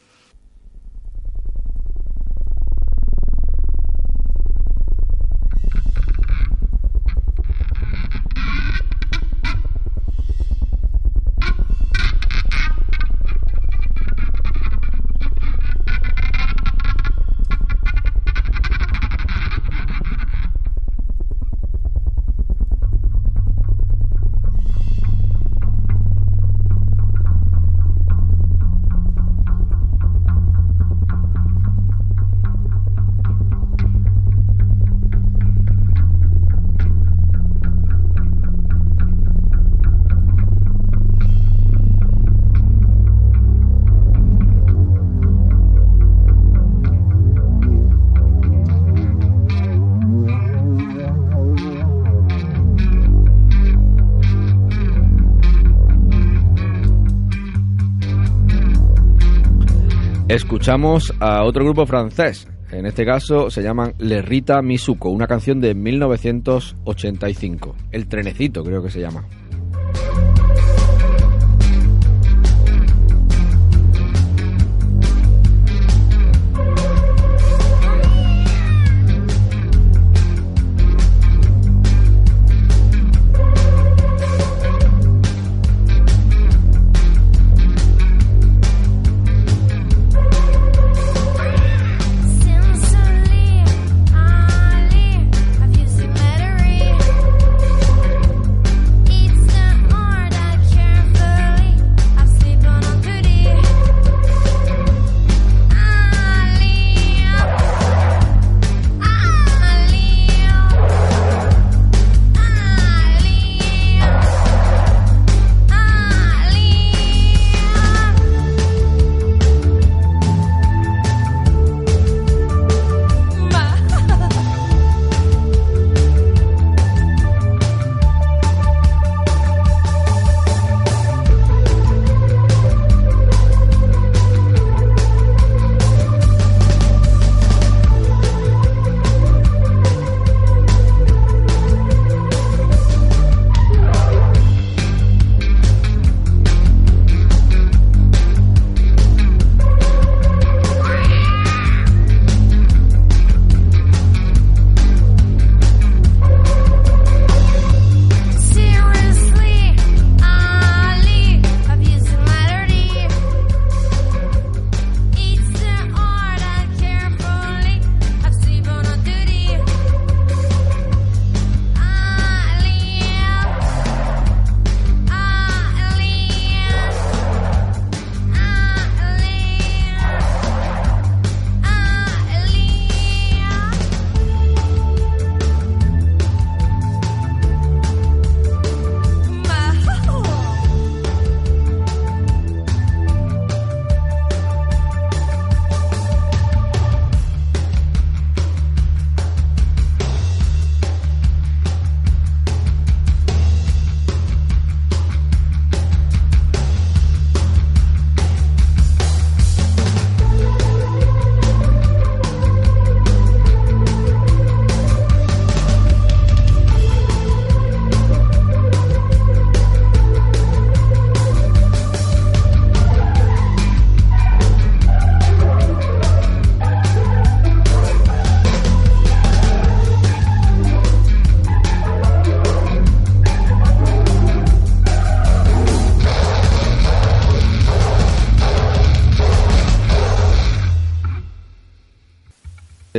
[60.67, 62.45] Escuchamos a otro grupo francés.
[62.73, 67.73] En este caso se llaman Le Rita Misuko, una canción de 1985.
[67.93, 69.23] El trenecito creo que se llama.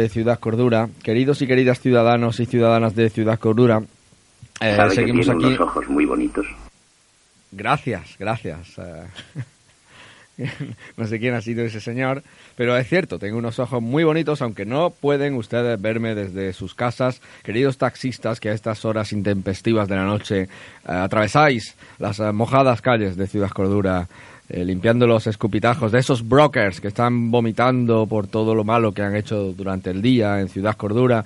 [0.00, 3.82] De Ciudad Cordura, queridos y queridas ciudadanos y ciudadanas de Ciudad Cordura,
[4.60, 5.56] eh, ¿Sabe seguimos que tiene aquí.
[5.56, 6.46] unos ojos muy bonitos.
[7.52, 8.78] Gracias, gracias.
[8.78, 9.04] eh.
[10.96, 12.22] no sé quién ha sido ese señor,
[12.56, 16.74] pero es cierto, tengo unos ojos muy bonitos, aunque no pueden ustedes verme desde sus
[16.74, 17.20] casas.
[17.42, 20.48] Queridos taxistas que a estas horas intempestivas de la noche eh,
[20.84, 24.08] atravesáis las mojadas calles de Ciudad Cordura,
[24.48, 29.02] eh, limpiando los escupitajos de esos brokers que están vomitando por todo lo malo que
[29.02, 31.24] han hecho durante el día en Ciudad Cordura.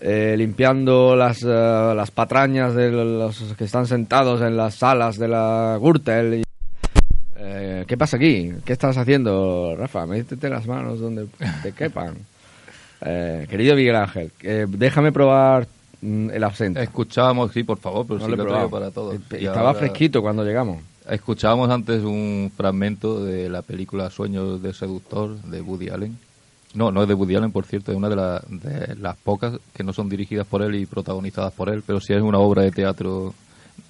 [0.00, 5.26] eh, limpiando las, eh, las patrañas de los que están sentados en las salas de
[5.26, 6.42] la Gürtel y
[7.40, 8.52] eh, ¿Qué pasa aquí?
[8.64, 10.06] ¿Qué estás haciendo, Rafa?
[10.06, 11.26] Métete las manos donde
[11.62, 12.14] te quepan.
[13.00, 15.68] Eh, querido Miguel Ángel, eh, déjame probar
[16.02, 16.82] mm, el absente.
[16.82, 18.70] Escuchábamos, sí, por favor, pero No sí lo he probado.
[18.70, 19.14] para todos.
[19.30, 20.78] Y Estaba ahora- fresquito cuando llegamos.
[21.08, 26.18] Escuchábamos antes un fragmento de la película Sueños de Seductor de Woody Allen.
[26.74, 29.54] No, no es de Woody Allen, por cierto, es una de, la- de las pocas
[29.74, 32.62] que no son dirigidas por él y protagonizadas por él, pero sí es una obra
[32.62, 33.32] de teatro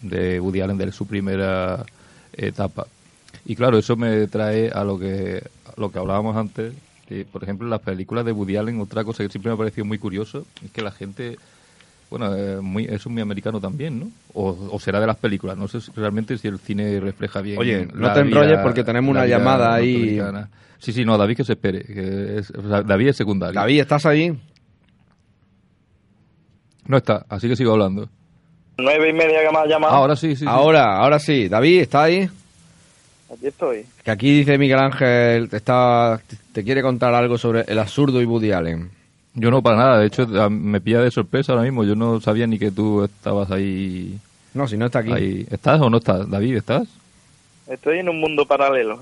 [0.01, 1.85] de Woody Allen de su primera
[2.33, 2.87] etapa.
[3.45, 5.43] Y claro, eso me trae a lo que,
[5.77, 6.73] lo que hablábamos antes.
[7.09, 9.59] que, por ejemplo, en las películas de Woody Allen, otra cosa que siempre me ha
[9.59, 11.37] parecido muy curioso es que la gente
[12.11, 14.09] bueno, eh, muy, es muy americano también, ¿no?
[14.35, 15.57] O, o será de las películas.
[15.57, 17.59] No sé si- realmente si el cine refleja bien.
[17.59, 20.21] Oye, no te enrolles vida- porque tenemos una llamada ahí.
[20.79, 21.83] Sí, sí, no, David que se espere.
[21.85, 23.61] Que es- o sea, David es secundario.
[23.61, 24.33] David, ¿estás ahí?
[26.87, 28.09] No está, así que sigo hablando.
[28.79, 29.93] Nueve y media que me has llamado.
[29.95, 30.37] Ahora sí, sí.
[30.37, 30.45] sí.
[30.49, 31.49] Ahora, ahora sí.
[31.49, 32.29] David, ¿está ahí?
[33.31, 33.85] Aquí estoy.
[34.05, 36.19] Que aquí dice Miguel Ángel, te, está,
[36.53, 38.91] te quiere contar algo sobre el absurdo y Woody Allen.
[39.35, 41.85] Yo no para nada, de hecho me pilla de sorpresa ahora mismo.
[41.85, 44.18] Yo no sabía ni que tú estabas ahí.
[44.55, 45.12] No, si no está aquí.
[45.12, 45.47] ahí.
[45.51, 46.29] ¿Estás o no estás?
[46.29, 46.89] David, ¿estás?
[47.68, 49.01] Estoy en un mundo paralelo.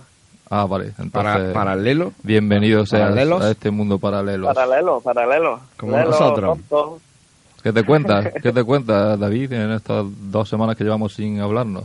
[0.50, 0.86] Ah, vale.
[0.98, 2.12] Entonces, Para- ¿Paralelo?
[2.22, 3.42] Bienvenido seas ¿Paralelos?
[3.42, 4.46] a este mundo paralelo.
[4.52, 5.60] Paralelo, paralelo.
[5.76, 6.58] Como Lelo, nosotros.
[6.68, 7.00] tonto.
[7.62, 8.32] ¿Qué te cuentas?
[8.42, 11.84] ¿Qué te cuentas, David, en estas dos semanas que llevamos sin hablarnos?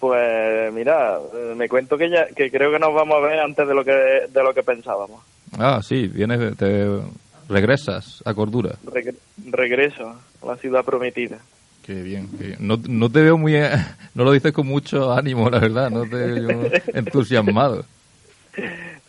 [0.00, 1.18] Pues mira,
[1.56, 3.92] me cuento que ya que creo que nos vamos a ver antes de lo que
[3.92, 5.20] de lo que pensábamos.
[5.58, 7.00] Ah, sí, vienes, te
[7.48, 8.76] regresas a cordura.
[8.86, 9.14] Regre-
[9.50, 11.38] regreso a la ciudad prometida.
[11.84, 12.56] Qué bien, qué bien.
[12.60, 13.54] No, no te veo muy...
[13.56, 13.70] eh,
[14.14, 17.84] No lo dices con mucho ánimo, la verdad, no te veo entusiasmado.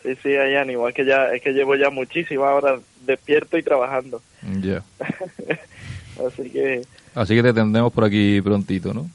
[0.02, 0.88] Sí, sí, hay ánimo.
[0.88, 4.22] Es que ya es que llevo ya muchísimas horas despierto y trabajando.
[4.60, 4.82] Ya.
[6.26, 6.82] Así que
[7.14, 9.08] Así que te tendremos por aquí prontito, ¿no?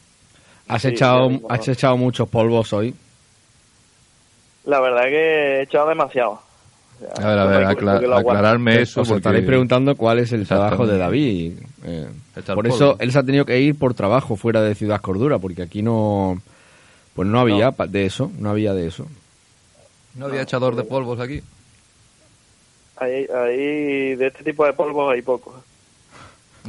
[0.68, 2.94] Has, Sí, echado, has echado muchos polvos hoy.
[4.66, 5.16] la verdad que
[5.60, 6.42] he echado demasiado.
[7.02, 9.02] O sea, A ver, a ver, aclararme eso.
[9.02, 10.98] Os porque- estaréis preguntando cuál es el trabajo de.
[10.98, 11.54] David.
[11.86, 12.08] Eh,
[12.54, 15.62] por eso él se ha tenido que ir por trabajo fuera de Ciudad Cordura, porque
[15.64, 16.42] aquí no...
[17.14, 19.06] Pues no había de eso, no había de eso.
[20.16, 21.42] ¿No había echador de polvos aquí?
[22.98, 25.54] Ahí, ahí de este tipo de polvos hay pocos.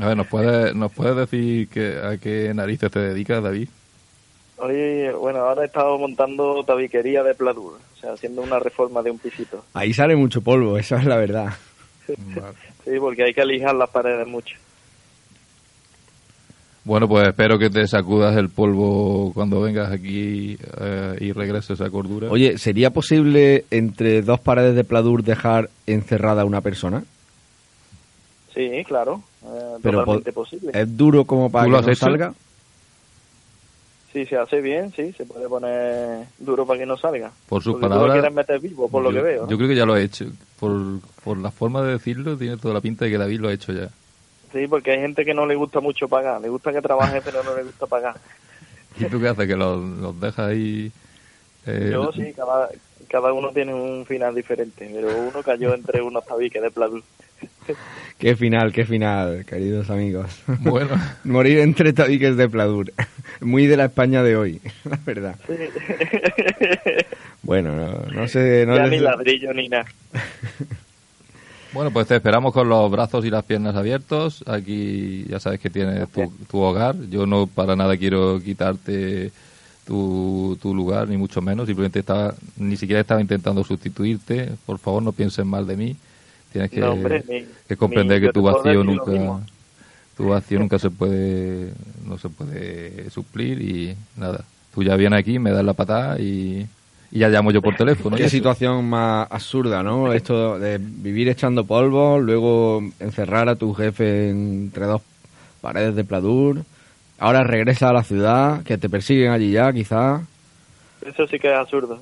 [0.00, 3.68] A ver, ¿nos puedes, ¿nos puedes decir que, a qué narices te dedicas, David?
[4.56, 9.10] Hoy, bueno, ahora he estado montando tabiquería de pladur, o sea, haciendo una reforma de
[9.10, 9.64] un pisito.
[9.74, 11.52] Ahí sale mucho polvo, esa es la verdad.
[12.06, 14.56] Sí, porque hay que lijar las paredes mucho.
[16.84, 21.88] Bueno, pues espero que te sacudas el polvo cuando vengas aquí eh, y regreses a
[21.88, 22.28] cordura.
[22.30, 27.02] Oye, ¿sería posible entre dos paredes de pladur dejar encerrada a una persona?
[28.54, 30.72] Sí, claro, eh, Pero totalmente po- posible.
[30.74, 32.04] ¿Es duro como para ¿Tú que lo has no hecho?
[32.04, 32.34] salga?
[34.14, 37.32] Si se hace bien, sí, se puede poner duro para que no salga.
[37.48, 39.42] Por sus Porque tú palabras, lo quieres meter vivo, por lo que veo.
[39.42, 39.50] ¿no?
[39.50, 40.26] Yo creo que ya lo he hecho.
[40.60, 43.52] Por, por la forma de decirlo, tiene toda la pinta de que David lo ha
[43.52, 43.88] hecho ya.
[44.52, 47.42] Sí, porque hay gente que no le gusta mucho pagar, le gusta que trabaje, pero
[47.42, 48.14] no le gusta pagar.
[48.96, 49.48] ¿Y tú qué haces?
[49.48, 50.92] ¿Que los, los dejas ahí?
[51.66, 52.68] eh, Yo sí, cada,
[53.08, 56.70] cada uno tiene un final diferente, pero uno cayó entre unos tabiques de.
[58.18, 60.30] Qué final, qué final, queridos amigos.
[60.60, 60.90] Bueno.
[61.24, 62.92] Morir entre tabiques de pladur.
[63.40, 65.34] Muy de la España de hoy, la verdad.
[67.42, 68.64] Bueno, no, no sé...
[68.66, 69.86] No ya les- ni ladrillo ni nada.
[71.72, 74.44] Bueno, pues te esperamos con los brazos y las piernas abiertos.
[74.46, 76.94] Aquí ya sabes que tienes tu, tu hogar.
[77.10, 79.32] Yo no para nada quiero quitarte
[79.84, 81.66] tu, tu lugar, ni mucho menos.
[81.66, 84.50] Simplemente estaba, ni siquiera estaba intentando sustituirte.
[84.64, 85.96] Por favor, no pienses mal de mí.
[86.54, 89.40] Tienes que, No, hombre, ni- que comprender que tu vacío nunca
[90.16, 91.72] tu vacío nunca se puede
[92.06, 94.44] no se puede suplir y nada.
[94.72, 96.64] Tú ya vienes aquí, me das la patada y,
[97.10, 98.16] y ya llamo yo por teléfono.
[98.16, 100.12] Qué situación más absurda, ¿no?
[100.12, 105.02] Esto de vivir echando polvo, luego encerrar a tu jefe entre dos
[105.60, 106.62] paredes de pladur,
[107.18, 110.22] ahora regresa a la ciudad, que te persiguen allí ya, quizás,
[111.04, 112.00] Eso sí que es absurdo.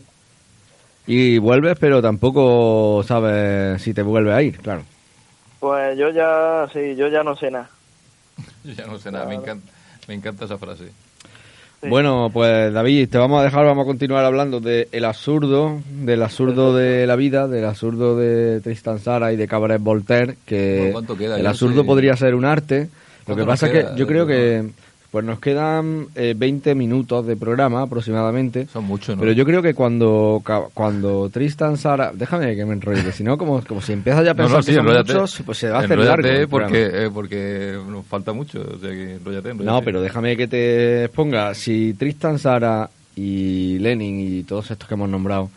[1.07, 4.83] Y vuelves, pero tampoco sabes si te vuelves a ir, claro.
[5.61, 7.69] Pues yo ya, sí, yo ya no sé nada.
[8.65, 9.71] Yo ya no sé nada, me encanta,
[10.09, 10.85] me encanta esa frase.
[11.83, 16.75] Bueno, pues David, te vamos a dejar, vamos a continuar hablando del absurdo, del absurdo
[16.77, 21.17] de la vida, del absurdo de Tristan Sara y de Cabaret Voltaire, que Bueno, ¿cuánto
[21.19, 21.39] queda?
[21.39, 21.87] el absurdo sé.
[21.87, 22.89] podría ser un arte.
[23.27, 24.71] Lo ¿Cuánto que pasa es que yo de creo que
[25.13, 28.67] pues nos quedan eh, 20 minutos de programa aproximadamente.
[28.73, 29.21] Son muchos, ¿no?
[29.21, 30.43] Pero yo creo que cuando
[30.75, 34.31] cuando Tristan Sara, déjame que me enrolle, que si no como, como si empiezas ya
[34.31, 36.27] a No, pensar no, sí, que son muchos, pues se va a hacer largo.
[36.27, 38.63] el porque, eh, porque nos falta mucho.
[38.63, 39.65] O sea que enróllate, enróllate.
[39.65, 41.55] No, pero déjame que te exponga.
[41.55, 45.51] Si Tristan Sara y Lenin y todos estos que hemos nombrado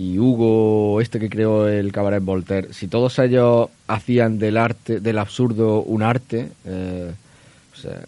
[0.00, 5.18] y Hugo, este que creó el Cabaret Voltaire, si todos ellos hacían del arte, del
[5.18, 7.12] absurdo un arte, eh,
[7.72, 8.00] o, sea,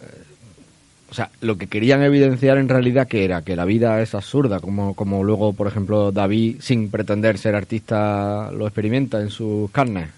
[1.13, 4.59] o sea, lo que querían evidenciar en realidad que era que la vida es absurda,
[4.59, 10.09] como, como luego, por ejemplo, David, sin pretender ser artista, lo experimenta en sus carnes.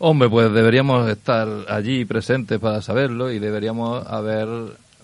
[0.00, 4.48] Hombre, pues deberíamos estar allí presentes para saberlo y deberíamos haber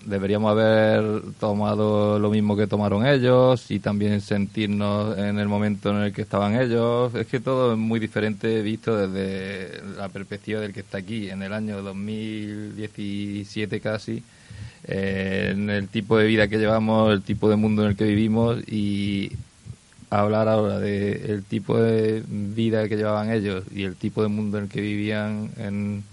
[0.05, 6.03] deberíamos haber tomado lo mismo que tomaron ellos y también sentirnos en el momento en
[6.03, 7.15] el que estaban ellos.
[7.15, 11.43] Es que todo es muy diferente visto desde la perspectiva del que está aquí en
[11.43, 14.21] el año 2017 casi,
[14.89, 18.05] eh, en el tipo de vida que llevamos, el tipo de mundo en el que
[18.05, 19.31] vivimos y
[20.09, 24.57] hablar ahora de el tipo de vida que llevaban ellos y el tipo de mundo
[24.57, 26.03] en el que vivían en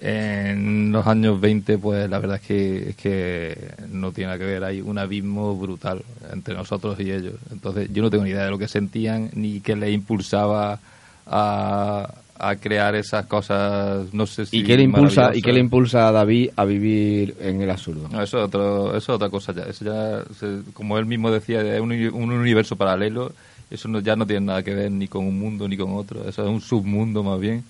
[0.00, 4.46] en los años 20, pues la verdad es que, es que no tiene nada que
[4.46, 4.64] ver.
[4.64, 7.34] Hay un abismo brutal entre nosotros y ellos.
[7.52, 10.80] Entonces, yo no tengo ni idea de lo que sentían ni qué les impulsaba
[11.26, 14.12] a, a crear esas cosas.
[14.12, 14.58] No sé si.
[14.58, 18.08] ¿Y qué le impulsa, ¿y qué le impulsa a David a vivir en el absurdo?
[18.08, 19.62] No, eso, es otro, eso es otra cosa ya.
[19.62, 20.24] Eso ya,
[20.72, 23.32] como él mismo decía, es un, un universo paralelo.
[23.70, 26.28] Eso no, ya no tiene nada que ver ni con un mundo ni con otro.
[26.28, 27.62] Eso es un submundo más bien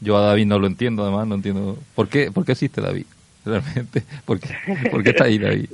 [0.00, 1.78] yo a David no lo entiendo, además, no entiendo.
[1.94, 3.06] ¿Por qué, por qué existe David?
[3.44, 4.02] Realmente.
[4.24, 4.48] ¿Por qué,
[4.90, 5.68] ¿Por qué está ahí David?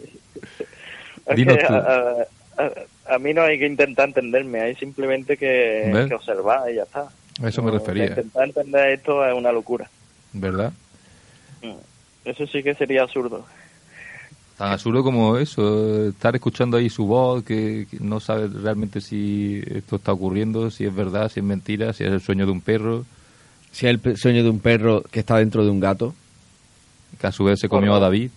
[1.35, 1.73] Dinos tú.
[1.73, 2.27] A,
[2.59, 6.83] a, a, mí no hay que intentar entenderme, hay simplemente que, que observar y ya
[6.83, 7.09] está.
[7.43, 8.07] A eso me refería.
[8.07, 9.89] Intentar entender esto es una locura.
[10.33, 10.73] ¿Verdad?
[12.25, 13.45] Eso sí que sería absurdo.
[14.59, 19.63] Tan absurdo como eso, estar escuchando ahí su voz, que, que no sabes realmente si
[19.67, 22.61] esto está ocurriendo, si es verdad, si es mentira, si es el sueño de un
[22.61, 23.05] perro
[23.73, 26.15] si es el sueño de un perro que está dentro de un gato.
[27.21, 28.31] Que a su vez se comió a David.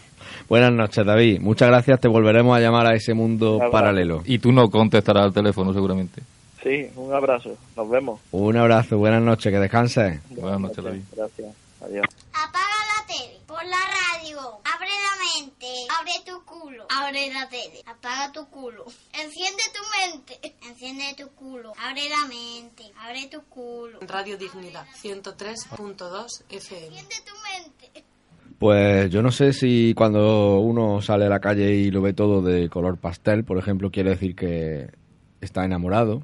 [0.48, 1.40] Buenas noches, David.
[1.40, 2.00] Muchas gracias.
[2.00, 4.22] Te volveremos a llamar a ese mundo paralelo.
[4.24, 6.22] Y tú no contestarás al teléfono, seguramente.
[6.62, 7.56] Sí, un abrazo.
[7.76, 8.20] Nos vemos.
[8.32, 8.98] Un abrazo.
[8.98, 9.52] Buenas noches.
[9.52, 10.20] Que descanses.
[10.30, 11.02] Buenas, noches, David.
[11.16, 11.54] Gracias.
[11.80, 12.06] Adiós.
[12.32, 13.38] Apaga la tele.
[13.46, 14.40] Por la radio.
[14.64, 15.66] Abre la mente.
[15.98, 16.86] Abre tu culo.
[16.90, 17.82] Abre la tele.
[17.86, 18.84] Apaga tu culo.
[19.12, 20.54] Enciende tu mente.
[20.68, 21.72] Enciende tu culo.
[21.78, 22.84] Abre la mente.
[22.98, 23.98] Abre tu culo.
[24.02, 26.86] Radio Dignidad 103.2 FM.
[26.86, 28.04] Enciende tu mente.
[28.58, 32.42] Pues yo no sé si cuando uno sale a la calle y lo ve todo
[32.42, 34.90] de color pastel, por ejemplo, quiere decir que
[35.40, 36.22] está enamorado.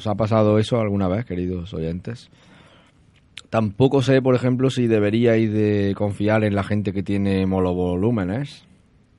[0.00, 2.30] ¿Os ha pasado eso alguna vez, queridos oyentes?
[3.50, 8.64] Tampoco sé, por ejemplo, si deberíais de confiar en la gente que tiene monovolúmenes,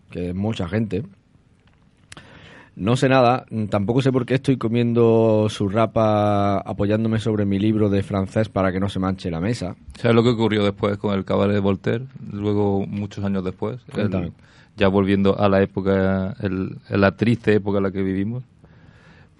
[0.09, 1.03] que es mucha gente.
[2.75, 7.91] No sé nada, tampoco sé por qué estoy comiendo su rapa apoyándome sobre mi libro
[7.91, 9.75] de francés para que no se manche la mesa.
[9.99, 12.05] ¿Sabes lo que ocurrió después con el cabaret de Voltaire?
[12.31, 14.33] Luego, muchos años después, el,
[14.77, 18.43] ya volviendo a la época, el, la triste época en la que vivimos,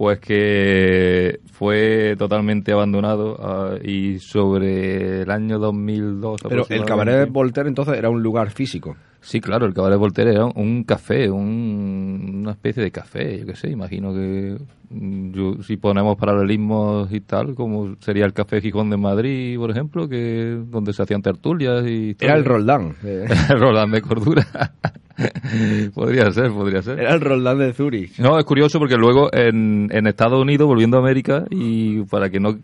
[0.01, 6.41] pues que fue totalmente abandonado uh, y sobre el año 2002...
[6.49, 8.95] Pero el cabaret Voltaire entonces era un lugar físico.
[9.19, 13.55] Sí, claro, el Cabaret Voltaire era un café, un, una especie de café, yo qué
[13.55, 14.57] sé, imagino que
[14.89, 20.09] yo, si ponemos paralelismos y tal, como sería el Café Gijón de Madrid, por ejemplo,
[20.09, 22.15] que donde se hacían tertulias y...
[22.19, 22.95] Era el Roldán.
[23.03, 24.47] el Roldán de Cordura.
[25.93, 26.99] podría ser, podría ser.
[26.99, 28.19] Era el Roldán de Zurich.
[28.19, 32.39] No, es curioso porque luego en, en Estados Unidos, volviendo a América, y para que
[32.39, 32.59] no,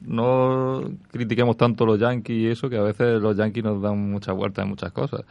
[0.00, 4.34] no critiquemos tanto los yankees y eso, que a veces los yankees nos dan muchas
[4.34, 5.22] vueltas en muchas cosas.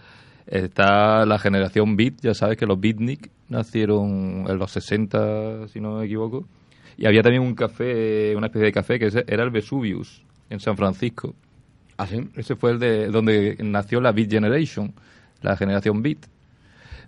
[0.47, 5.97] Está la generación Beat, ya sabes que los Beatnik nacieron en los 60, si no
[5.97, 6.45] me equivoco.
[6.97, 10.75] Y había también un café, una especie de café que era el Vesuvius, en San
[10.75, 11.33] Francisco.
[11.97, 12.29] ¿Ah, sí?
[12.35, 14.93] Ese fue el de donde nació la Beat Generation,
[15.41, 16.19] la generación Beat.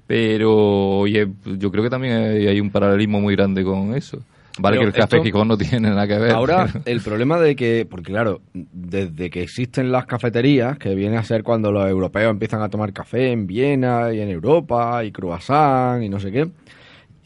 [0.08, 1.28] Pero oye,
[1.58, 4.20] yo creo que también hay un paralelismo muy grande con eso.
[4.60, 6.32] Vale Pero que el café esto- Gijón no tiene nada que ver.
[6.32, 11.24] Ahora, el problema de que, porque claro, desde que existen las cafeterías, que viene a
[11.24, 16.04] ser cuando los europeos empiezan a tomar café en Viena y en Europa, y croissant
[16.04, 16.52] y no sé qué,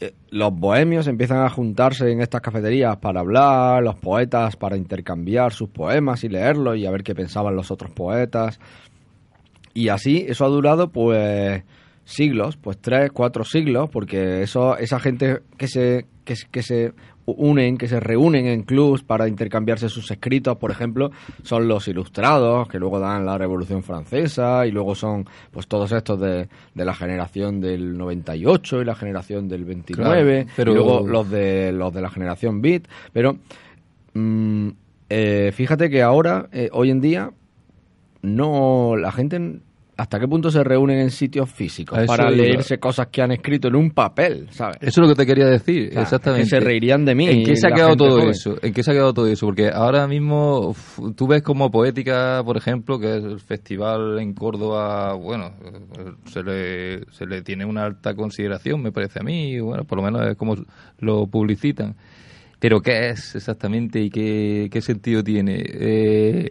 [0.00, 5.52] eh, los bohemios empiezan a juntarse en estas cafeterías para hablar, los poetas para intercambiar
[5.52, 8.58] sus poemas y leerlos y a ver qué pensaban los otros poetas.
[9.74, 11.62] Y así, eso ha durado pues
[12.10, 16.92] siglos, pues tres, cuatro siglos, porque eso, esa gente que se, que, se- que se
[17.26, 21.10] unen, que se reúnen en clubs para intercambiarse sus escritos, por ejemplo,
[21.42, 26.18] son los ilustrados, que luego dan la Revolución Francesa, y luego son pues todos estos
[26.18, 31.06] de, de la generación del 98 y la generación del 29, Claro, pero- y luego
[31.06, 33.36] los de, los de la generación Beat, pero
[34.14, 34.68] mm,
[35.10, 37.30] eh, fíjate que ahora, eh, hoy en día,
[38.22, 39.60] no la gente
[39.98, 43.74] ¿hasta qué punto se reúnen en sitios físicos para leerse cosas que han escrito en
[43.74, 44.76] un papel, ¿sabes?
[44.80, 46.44] Eso es lo que te quería decir, exactamente.
[46.44, 47.26] Que se reirían de mí.
[47.26, 48.54] ¿En qué se ha quedado todo eso?
[48.62, 49.46] ¿En qué se ha quedado todo eso?
[49.46, 50.72] Porque ahora mismo
[51.16, 55.50] tú ves como Poética, por ejemplo, que es el festival en Córdoba, bueno,
[56.26, 60.04] se le, se le tiene una alta consideración, me parece a mí, bueno, por lo
[60.04, 60.54] menos es como
[61.00, 61.96] lo publicitan.
[62.60, 65.60] Pero ¿qué es exactamente y qué, qué sentido tiene?
[65.66, 66.50] Eh,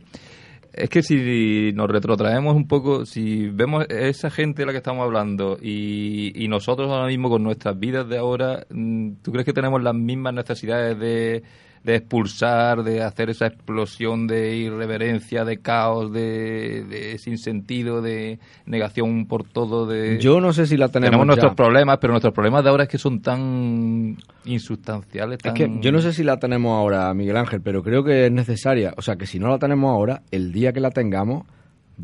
[0.78, 5.03] es que si nos retrotraemos un poco, si vemos esa gente de la que estamos
[5.03, 9.53] hablando y, y nosotros ahora mismo con nuestras vidas de ahora, mm, ¿tú crees que
[9.53, 11.43] tenemos las mismas necesidades de
[11.88, 19.25] de expulsar, de hacer esa explosión de irreverencia, de caos, de, de sinsentido, de negación
[19.25, 19.85] por todo.
[19.85, 20.19] De...
[20.19, 21.11] Yo no sé si la tenemos.
[21.11, 25.39] Tenemos nuestros problemas, pero nuestros problemas de ahora es que son tan insustanciales.
[25.41, 28.31] Es que yo no sé si la tenemos ahora, Miguel Ángel, pero creo que es
[28.33, 28.93] necesaria.
[28.97, 31.45] O sea, que si no la tenemos ahora, el día que la tengamos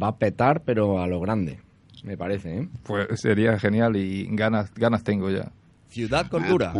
[0.01, 1.59] va a petar, pero a lo grande.
[2.05, 2.69] Me parece, ¿eh?
[2.85, 5.51] Pues sería genial y ganas, ganas tengo ya.
[5.93, 6.73] Ciudad Cordura.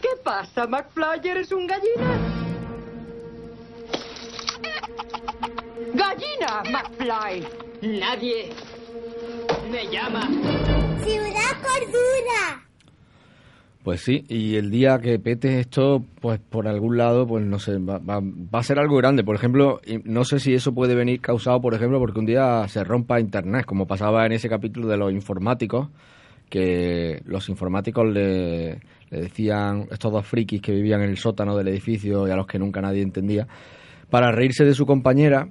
[0.00, 1.28] ¿Qué pasa, McFly?
[1.28, 2.18] ¿Eres un gallina?
[5.92, 7.98] ¡Gallina, McFly!
[8.00, 8.48] Nadie
[9.70, 10.26] me llama.
[11.04, 12.64] Ciudad Cordura.
[13.82, 17.76] Pues sí, y el día que pete esto, pues por algún lado, pues no sé,
[17.76, 19.22] va, va, a ser algo grande.
[19.22, 22.84] Por ejemplo, no sé si eso puede venir causado, por ejemplo, porque un día se
[22.84, 25.88] rompa Internet, como pasaba en ese capítulo de los informáticos,
[26.50, 28.80] que los informáticos le,
[29.10, 32.58] decían, estos dos frikis que vivían en el sótano del edificio y a los que
[32.58, 33.46] nunca nadie entendía,
[34.10, 35.48] para reírse de su compañera,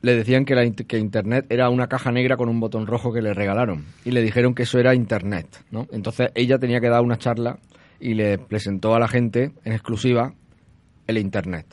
[0.00, 3.22] le decían que, la, que Internet era una caja negra con un botón rojo que
[3.22, 3.84] le regalaron.
[4.04, 5.86] Y le dijeron que eso era Internet, ¿no?
[5.92, 7.58] Entonces ella tenía que dar una charla
[7.98, 10.34] y le presentó a la gente en exclusiva
[11.06, 11.66] el Internet.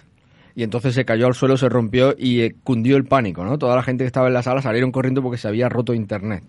[0.55, 3.57] Y entonces se cayó al suelo, se rompió y eh, cundió el pánico, ¿no?
[3.57, 6.43] Toda la gente que estaba en la sala salieron corriendo porque se había roto Internet.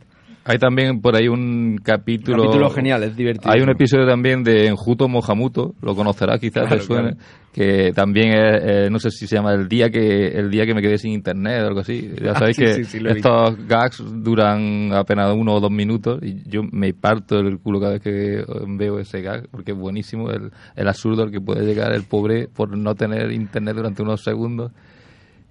[0.45, 2.45] Hay también por ahí un capítulo.
[2.45, 3.53] Capítulo genial, es divertido.
[3.53, 7.17] Hay un episodio también de Enjuto Mohamuto, lo conocerás quizás, te suene,
[7.53, 10.75] que también es, eh, no sé si se llama el día que el día que
[10.75, 12.11] me quedé sin internet o algo así.
[12.21, 16.93] Ya ah, sabéis que estos gags duran apenas uno o dos minutos y yo me
[16.93, 21.23] parto el culo cada vez que veo ese gag porque es buenísimo el, el absurdo
[21.23, 24.73] al que puede llegar el pobre por no tener internet durante unos segundos.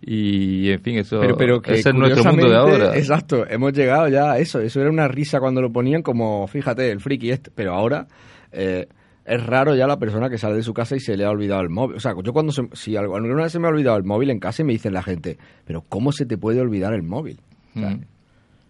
[0.03, 2.97] Y en fin, eso pero, ese es nuestro mundo de ahora.
[2.97, 4.59] Exacto, hemos llegado ya a eso.
[4.59, 7.51] Eso era una risa cuando lo ponían, como fíjate, el friki este.
[7.53, 8.07] Pero ahora
[8.51, 8.87] eh,
[9.25, 11.61] es raro ya la persona que sale de su casa y se le ha olvidado
[11.61, 11.97] el móvil.
[11.97, 14.63] O sea, yo cuando si alguna vez se me ha olvidado el móvil en casa
[14.63, 17.39] y me dicen la gente, pero ¿cómo se te puede olvidar el móvil?
[17.75, 18.01] Mm.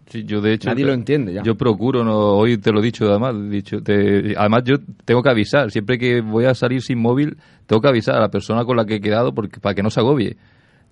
[0.06, 1.42] Sí, yo de hecho nadie lo entiende ya.
[1.42, 3.78] Yo procuro, no, hoy te lo he dicho además, dicho,
[4.36, 4.74] además yo
[5.06, 8.28] tengo que avisar, siempre que voy a salir sin móvil, tengo que avisar a la
[8.28, 10.36] persona con la que he quedado porque para que no se agobie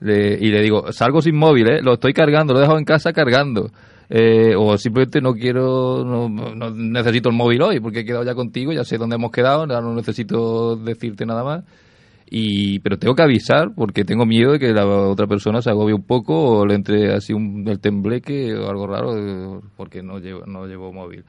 [0.02, 1.80] y le digo, salgo sin móvil, ¿eh?
[1.82, 3.70] lo estoy cargando, lo he dejado en casa cargando.
[4.12, 8.72] Eh, o simplemente no quiero, no, necesito el móvil hoy porque he quedado ya contigo,
[8.72, 11.64] ya sé dónde hemos quedado, no necesito decirte nada más.
[12.32, 15.94] Y, pero tengo que avisar porque tengo miedo de que la otra persona se agobie
[15.94, 20.18] un poco o le entre así un, el tembleque o algo raro eh, porque no
[20.18, 21.24] llevo, no llevo móvil.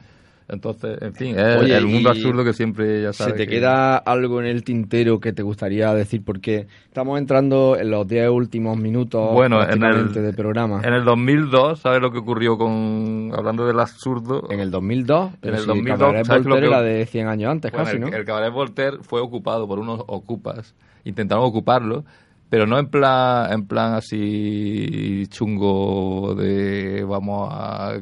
[0.47, 3.33] Entonces, en fin, es el mundo absurdo que siempre ya sabes.
[3.33, 6.23] ¿Se te queda algo en el tintero que te gustaría decir?
[6.25, 10.81] Porque estamos entrando en los 10 últimos minutos bueno, en el, del programa.
[10.83, 14.47] En el 2002, ¿sabes lo que ocurrió con hablando del absurdo?
[14.49, 16.65] En el 2002, en el 2002, ¿sabes lo que...
[16.65, 18.07] era de 100 años antes casi, el, ¿no?
[18.07, 20.75] El Cabaret Voltaire fue ocupado por unos ocupas.
[21.03, 22.03] Intentaron ocuparlo
[22.51, 27.93] pero no en plan en plan así chungo de vamos a,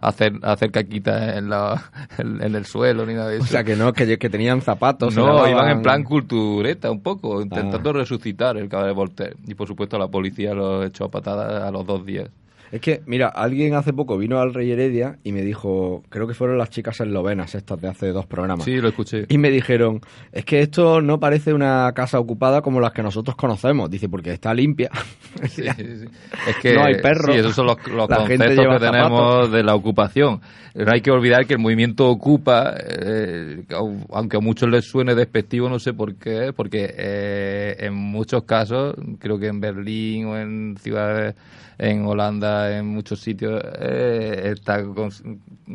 [0.00, 1.80] hacer hacer caquita en, la,
[2.18, 3.44] en, el suelo ni nada de eso.
[3.44, 5.14] O sea que no, que, que tenían zapatos.
[5.14, 7.92] No, iban en plan cultureta un poco, intentando ah.
[7.92, 9.36] resucitar el caballo de Voltaire.
[9.46, 12.28] Y por supuesto la policía lo echó a patadas a los dos días.
[12.72, 16.34] Es que, mira, alguien hace poco vino al Rey Heredia y me dijo, creo que
[16.34, 18.64] fueron las chicas eslovenas estas de hace dos programas.
[18.64, 19.26] Sí, lo escuché.
[19.28, 20.00] Y me dijeron,
[20.32, 23.90] es que esto no parece una casa ocupada como las que nosotros conocemos.
[23.90, 24.90] Dice, porque está limpia.
[25.46, 26.06] Sí, sí, sí.
[26.48, 27.34] Es que no hay perros.
[27.34, 30.40] Sí, esos son los, conceptos que tenemos de la ocupación.
[30.74, 33.64] No hay que olvidar que el movimiento ocupa, eh,
[34.10, 38.94] aunque a muchos les suene despectivo, no sé por qué, porque eh, en muchos casos,
[39.18, 41.34] creo que en Berlín o en ciudades
[41.78, 44.82] en Holanda, en muchos sitios, eh, está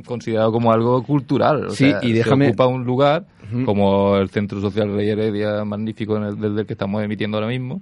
[0.05, 1.67] considerado como algo cultural.
[1.67, 2.45] O sí, y déjame...
[2.45, 3.25] Se ocupa un lugar,
[3.65, 7.49] como el Centro Social Rey Heredia, magnífico en el, desde el que estamos emitiendo ahora
[7.49, 7.81] mismo.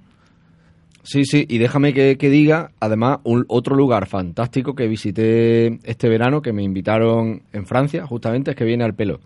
[1.02, 6.42] Sí, sí, y déjame que, diga, además, un, otro lugar fantástico que visité este verano,
[6.42, 9.20] que me invitaron en Francia, justamente, es que viene al pelo.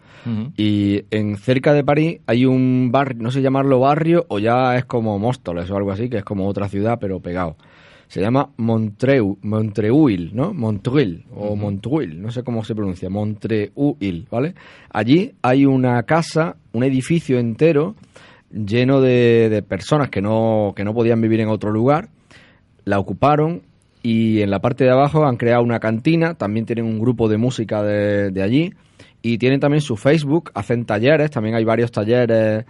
[0.57, 4.87] Y en cerca de París hay un barrio, no sé llamarlo barrio, o ya es
[4.87, 7.57] como Móstoles o algo así, que es como otra ciudad, pero pegado
[8.15, 10.55] se llama Montreu, Montreuil, ¿no?
[10.55, 14.55] Montreuil o Montreuil, no sé cómo se pronuncia, Montreuil, ¿vale?
[14.89, 17.97] Allí hay una casa, un edificio entero
[18.53, 22.11] lleno de, personas que no, que no podían vivir en otro lugar,
[22.85, 23.63] la ocuparon
[24.01, 27.37] y en la parte de abajo han creado una cantina, también tienen un grupo de
[27.37, 28.75] música de, de allí
[29.23, 32.65] y tienen también su Facebook, hacen talleres, también hay varios talleres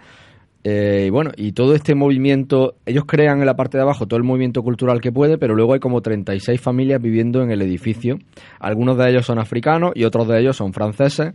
[0.67, 4.17] eh, y bueno, y todo este movimiento, ellos crean en la parte de abajo todo
[4.17, 8.17] el movimiento cultural que puede, pero luego hay como 36 familias viviendo en el edificio.
[8.59, 11.33] Algunos de ellos son africanos y otros de ellos son franceses.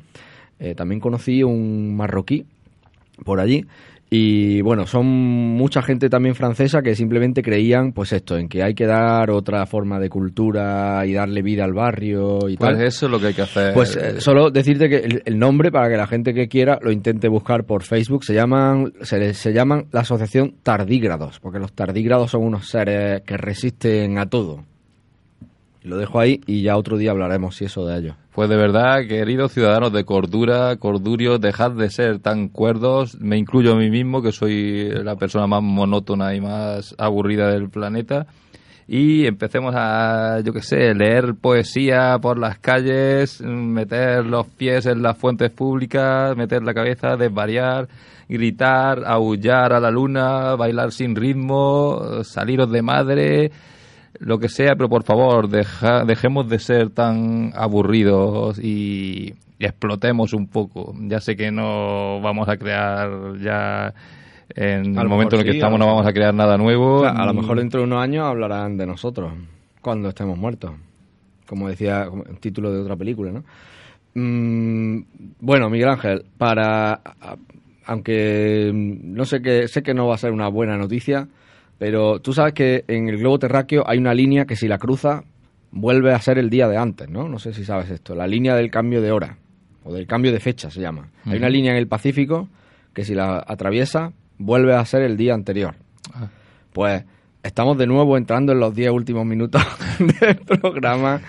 [0.58, 2.44] Eh, también conocí un marroquí
[3.24, 3.66] por allí
[4.12, 8.74] y bueno, son mucha gente también francesa que simplemente creían, pues esto, en que hay
[8.74, 12.82] que dar otra forma de cultura y darle vida al barrio y pues tal.
[12.84, 13.72] eso es lo que hay que hacer.
[13.72, 17.28] Pues eh, solo decirte que el, nombre, para que la gente que quiera lo intente
[17.28, 22.42] buscar por Facebook, se llaman, se, se llaman la asociación tardígrados, porque los tardígrados son
[22.42, 24.64] unos seres que resisten a todo.
[25.82, 28.14] Lo dejo ahí y ya otro día hablaremos si eso de ello.
[28.34, 33.18] Pues de verdad, queridos ciudadanos de cordura, cordurios, dejad de ser tan cuerdos.
[33.20, 37.70] Me incluyo a mí mismo, que soy la persona más monótona y más aburrida del
[37.70, 38.26] planeta.
[38.86, 45.00] Y empecemos a, yo qué sé, leer poesía por las calles, meter los pies en
[45.00, 47.88] las fuentes públicas, meter la cabeza, desvariar,
[48.28, 53.52] gritar, aullar a la luna, bailar sin ritmo, saliros de madre,
[54.20, 60.46] lo que sea, pero por favor, deja, dejemos de ser tan aburridos y, explotemos un
[60.46, 60.94] poco.
[61.02, 63.92] Ya sé que no vamos a crear ya
[64.54, 67.04] en el momento en el que estamos no vamos a crear nada nuevo.
[67.04, 69.32] a lo mejor dentro de unos años hablarán de nosotros
[69.82, 70.72] cuando estemos muertos.
[71.46, 73.44] Como decía el título de otra película, ¿no?
[74.14, 75.02] Mm,
[75.40, 77.00] bueno, Miguel Ángel, para
[77.84, 81.28] aunque no sé que sé que no va a ser una buena noticia,
[81.80, 85.24] pero tú sabes que en el globo terráqueo hay una línea que si la cruza
[85.70, 87.26] vuelve a ser el día de antes, ¿no?
[87.26, 88.14] No sé si sabes esto.
[88.14, 89.38] La línea del cambio de hora
[89.82, 91.08] o del cambio de fecha se llama.
[91.24, 92.50] Hay una línea en el Pacífico
[92.92, 95.74] que si la atraviesa vuelve a ser el día anterior.
[96.12, 96.28] Ah.
[96.74, 97.02] Pues
[97.42, 99.62] Estamos de nuevo entrando en los 10 últimos minutos
[99.98, 101.20] del programa.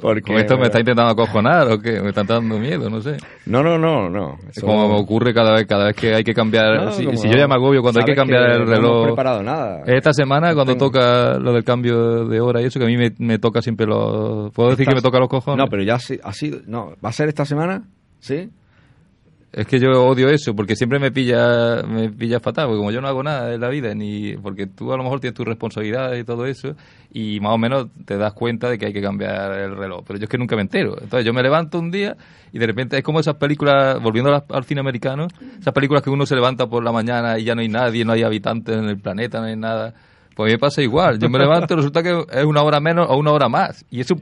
[0.00, 2.00] Porque, esto me está intentando acojonar o qué?
[2.00, 3.16] Me está dando miedo, no sé.
[3.46, 4.36] No, no, no, no.
[4.48, 6.92] Es como me ocurre cada vez, cada vez que hay que cambiar.
[6.92, 8.80] si, yo ya me agobio cuando hay que cambiar el reloj.
[8.80, 9.82] No hemos preparado nada.
[9.86, 13.38] Esta semana, cuando toca lo del cambio de hora y eso, que a mí me,
[13.38, 14.52] toca siempre los.
[14.52, 15.58] ¿Puedo decir que me toca los cojones?
[15.58, 16.60] No, pero ya ha sido.
[16.66, 17.82] No, ¿va a ser esta semana?
[18.20, 18.50] ¿Sí?
[19.56, 23.00] Es que yo odio eso, porque siempre me pilla, me pilla fatal, porque como yo
[23.00, 26.20] no hago nada en la vida, ni porque tú a lo mejor tienes tus responsabilidades
[26.20, 26.76] y todo eso,
[27.10, 30.04] y más o menos te das cuenta de que hay que cambiar el reloj.
[30.06, 30.96] Pero yo es que nunca me entero.
[31.00, 32.18] Entonces yo me levanto un día
[32.52, 35.26] y de repente es como esas películas, volviendo al cine americano,
[35.58, 38.12] esas películas que uno se levanta por la mañana y ya no hay nadie, no
[38.12, 39.94] hay habitantes en el planeta, no hay nada.
[40.34, 41.18] Pues a mí me pasa igual.
[41.18, 43.86] Yo me levanto resulta que es una hora menos o una hora más.
[43.90, 44.16] Y eso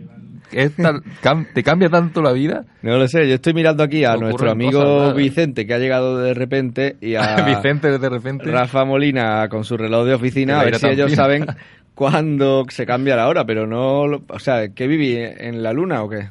[1.54, 2.64] ¿Te cambia tanto la vida?
[2.82, 6.34] No lo sé, yo estoy mirando aquí a nuestro amigo Vicente que ha llegado de
[6.34, 10.76] repente y a Vicente de repente Rafa Molina con su reloj de oficina a ver
[10.76, 11.46] si ellos saben
[11.94, 16.08] cuándo se cambia la hora, pero no, o sea, ¿qué viví en la luna o
[16.08, 16.28] qué?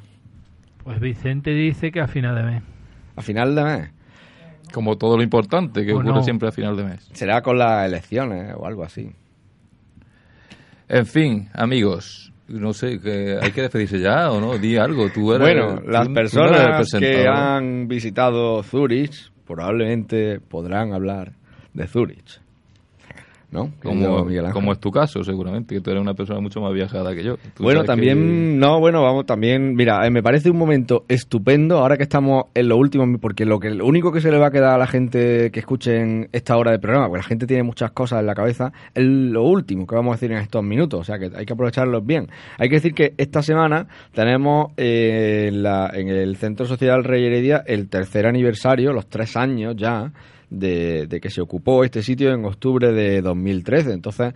[0.84, 2.64] Pues Vicente dice que a final de mes.
[3.16, 3.90] ¿A final de mes?
[4.74, 7.10] Como todo lo importante que ocurre siempre a final de mes.
[7.14, 9.12] Será con las elecciones o algo así.
[10.90, 15.10] En fin, amigos, no sé, que hay que despedirse ya o no, di algo.
[15.10, 21.34] Tú eres, bueno, las personas que han visitado Zurich probablemente podrán hablar
[21.74, 22.43] de Zurich.
[23.54, 23.72] ¿No?
[23.82, 27.24] Como, como, es tu caso, seguramente, que tú eres una persona mucho más viajada que
[27.24, 27.38] yo.
[27.60, 32.04] bueno, también, no, bueno, vamos, también, mira, eh, me parece un momento estupendo ahora que
[32.04, 34.74] estamos en lo último, porque lo que lo único que se le va a quedar
[34.74, 38.20] a la gente que escuchen esta hora de programa, porque la gente tiene muchas cosas
[38.22, 41.20] en la cabeza, es lo último que vamos a decir en estos minutos, o sea
[41.20, 42.28] que hay que aprovecharlos bien.
[42.58, 47.26] Hay que decir que esta semana tenemos eh, en, la, en el Centro Social Rey
[47.26, 50.12] Heredia el tercer aniversario, los tres años ya,
[50.54, 53.91] de, que se ocupó este sitio en octubre de 2013.
[53.91, 54.34] Entonces,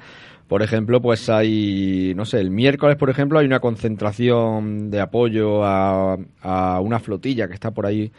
[0.48, 5.64] por ejemplo, pues hay, no sé, el miércoles, por ejemplo, hay una concentración de apoyo
[5.64, 8.12] a, a una flotilla que está por ahí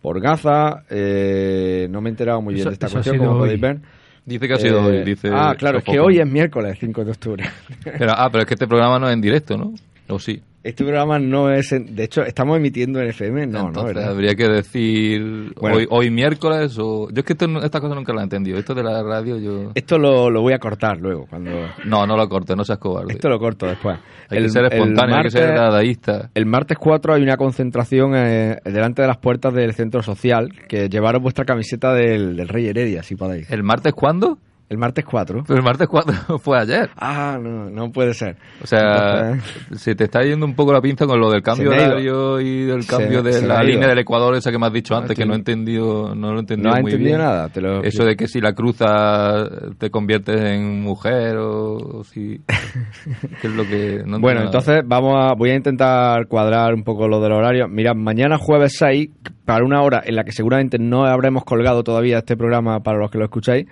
[0.00, 0.84] por Gaza.
[0.90, 3.78] Eh, no me he enterado muy bien de esta cuestión, como podéis ver.
[4.24, 5.04] Dice que ha sido hoy.
[5.04, 7.44] Dice ah, claro, es que hoy es miércoles 5 de octubre.
[7.82, 9.72] Pero, ah, pero es que este programa no es en directo, ¿no?
[10.08, 10.42] ¿O sí?
[10.68, 11.70] Este programa no es.
[11.70, 13.80] de hecho, estamos emitiendo en FM, no, ¿no?
[13.80, 17.08] Habría que decir hoy, hoy miércoles o.
[17.10, 18.58] Yo es que esta cosa nunca la he entendido.
[18.58, 19.70] Esto de la radio, yo.
[19.74, 21.24] Esto lo, lo voy a cortar luego.
[21.26, 21.52] cuando
[21.86, 23.14] No, no lo cortes, no seas cobarde.
[23.14, 23.98] Esto lo corto después.
[24.28, 26.28] Hay que ser espontáneo, hay que ser dadaísta.
[26.34, 30.90] El martes 4 hay una concentración eh, delante de las puertas del centro social que
[30.90, 33.50] llevaron vuestra camiseta del, del Rey Heredia, si podéis.
[33.50, 34.38] ¿El martes cuándo?
[34.68, 35.44] El martes 4.
[35.46, 36.90] Pero el martes 4 fue ayer.
[36.96, 38.36] Ah, no, no puede ser.
[38.62, 39.38] O sea,
[39.72, 42.86] se te está yendo un poco la pinza con lo del cambio horario y del
[42.86, 45.36] cambio de la línea del Ecuador, esa que me has dicho antes, que no he
[45.36, 47.26] entendido, no lo he entendido no muy entendido bien.
[47.26, 47.48] nada.
[47.48, 49.48] Te lo Eso de que si la cruzas
[49.78, 52.38] te conviertes en mujer o, si...
[53.40, 54.02] ¿Qué es lo que...
[54.04, 57.68] No bueno, entonces vamos a, voy a intentar cuadrar un poco lo del horario.
[57.68, 59.08] Mira, mañana jueves 6,
[59.46, 63.10] para una hora en la que seguramente no habremos colgado todavía este programa para los
[63.10, 63.66] que lo escucháis,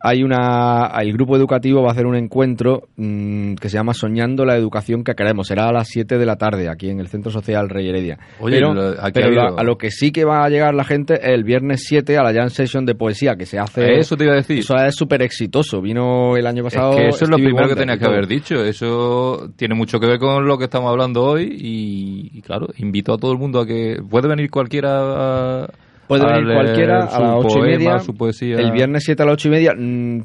[0.00, 4.44] hay una el grupo educativo va a hacer un encuentro mmm, que se llama Soñando
[4.44, 5.48] la educación que queremos.
[5.48, 8.18] Será a las 7 de la tarde aquí en el Centro Social Rey Heredia.
[8.40, 11.14] Oye, pero, lo, pero lo, a lo que sí que va a llegar la gente
[11.14, 14.24] es el viernes 7 a la Jam Session de poesía que se hace eso te
[14.24, 15.80] iba a decir eso es súper exitoso.
[15.80, 18.26] Vino el año pasado es que eso es lo primero Wonder, que tenías que haber
[18.26, 18.64] dicho.
[18.64, 23.14] Eso tiene mucho que ver con lo que estamos hablando hoy y, y claro invito
[23.14, 25.68] a todo el mundo a que puede venir cualquiera a
[26.08, 27.98] Puede venir cualquiera a las ocho y media.
[27.98, 28.56] Su poesía.
[28.56, 29.72] El viernes 7 a las ocho y media,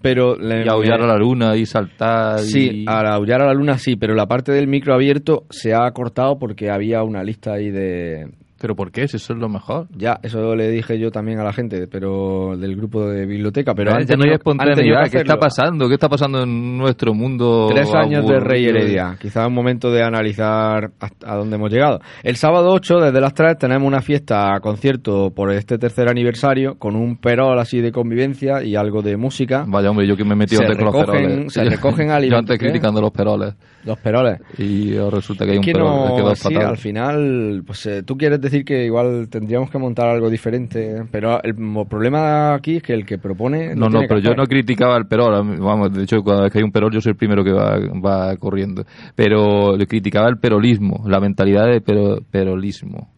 [0.02, 0.36] pero...
[0.40, 2.40] y aullar a la luna y saltar.
[2.40, 2.86] Sí, y...
[2.88, 6.40] a aullar a la luna sí, pero la parte del micro abierto se ha cortado
[6.40, 8.28] porque había una lista ahí de...
[8.64, 9.10] ¿Pero por qué?
[9.10, 9.88] Si eso es lo mejor.
[9.94, 13.74] Ya, eso le dije yo también a la gente, pero del grupo de biblioteca.
[13.76, 15.12] Pero ya no hay espontaneidad.
[15.12, 15.90] ¿Qué está pasando?
[15.90, 17.68] ¿Qué está pasando en nuestro mundo?
[17.70, 18.40] Tres años aburrido?
[18.40, 19.18] de Rey Heredia.
[19.20, 20.92] Quizá un momento de analizar
[21.26, 22.00] a dónde hemos llegado.
[22.24, 26.96] El sábado 8, desde las 3, tenemos una fiesta, concierto por este tercer aniversario, con
[26.96, 29.66] un perol así de convivencia y algo de música.
[29.68, 31.52] Vaya, hombre, yo que me he metido se antes con los peroles.
[31.52, 32.32] Se recogen alimentos.
[32.32, 33.56] Yo antes criticando los peroles.
[33.86, 34.40] Los peroles.
[34.58, 38.18] Y resulta que hay un que perol no, que sí, al final, pues eh, tú
[38.18, 41.56] quieres decir que igual tendríamos que montar algo diferente, pero el
[41.88, 43.76] problema aquí es que el que propone...
[43.76, 46.52] No, no, tiene pero que yo no criticaba el perol, vamos, de hecho cada vez
[46.52, 50.30] que hay un perol yo soy el primero que va, va corriendo, pero le criticaba
[50.30, 53.13] el perolismo, la mentalidad de pero, perolismo.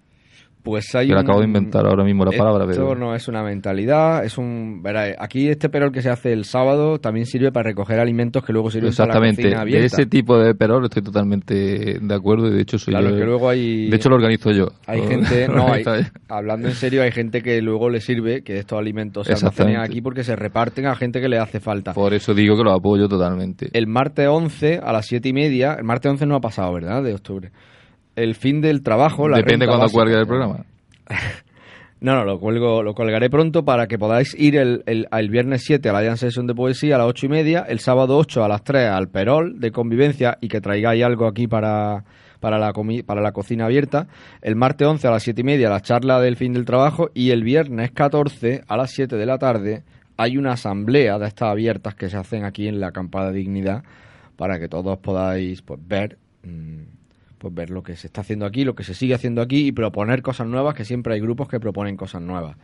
[0.66, 1.20] Pues hay que un...
[1.20, 2.96] acabo de inventar ahora mismo la palabra, Esto pero...
[3.00, 4.82] no es una mentalidad, es un...
[4.84, 8.52] Verá, aquí este perol que se hace el sábado también sirve para recoger alimentos que
[8.52, 9.80] luego sirven para la Exactamente, cocina abierta.
[9.82, 13.18] de ese tipo de perol estoy totalmente de acuerdo y de hecho soy Claro, yo-
[13.18, 13.90] que luego hay...
[13.90, 14.68] De hecho lo organizo yo.
[14.88, 15.92] Hay gente, no, hay, yo.
[16.28, 19.76] hablando en serio, hay gente que luego le sirve que estos alimentos se Exactamente.
[19.76, 21.94] almacenen aquí porque se reparten a gente que le hace falta.
[21.94, 23.70] Por eso digo que lo apoyo totalmente.
[23.72, 27.04] El martes 11 a las 7 y media, el martes 11 no ha pasado, ¿verdad?
[27.04, 27.52] De octubre.
[28.16, 30.66] El fin del trabajo, la Depende cuando cuelgue el programa.
[32.02, 35.64] No, no, lo, cuelgo, lo colgaré pronto para que podáis ir el, el, el viernes
[35.66, 38.44] 7 a la Jam Session de Poesía a las 8 y media, el sábado 8
[38.44, 42.04] a las 3 al Perol de Convivencia y que traigáis algo aquí para,
[42.42, 44.08] para, la, comi- para la cocina abierta,
[44.42, 47.32] el martes 11 a las 7 y media la charla del fin del trabajo y
[47.32, 49.84] el viernes 14 a las 7 de la tarde
[50.18, 53.84] hay una asamblea de estas abiertas que se hacen aquí en la acampada Dignidad
[54.36, 56.82] para que todos podáis pues, ver mm,
[57.46, 59.72] pues ver lo que se está haciendo aquí, lo que se sigue haciendo aquí y
[59.72, 62.58] proponer cosas nuevas, que siempre hay grupos que proponen cosas nuevas.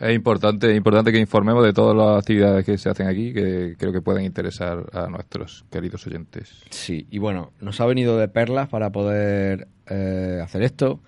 [0.00, 3.74] Es importante, es importante que informemos de todas las actividades que se hacen aquí, que
[3.76, 6.62] creo que pueden interesar a nuestros queridos oyentes.
[6.70, 11.00] Sí, y bueno, nos ha venido de perlas para poder eh, hacer esto,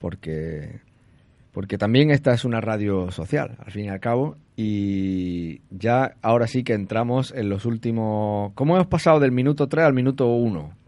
[0.00, 0.80] porque,
[1.52, 6.48] porque también esta es una radio social, al fin y al cabo, y ya ahora
[6.48, 8.50] sí que entramos en los últimos...
[8.54, 10.79] ¿Cómo hemos pasado del minuto 3 al minuto 1?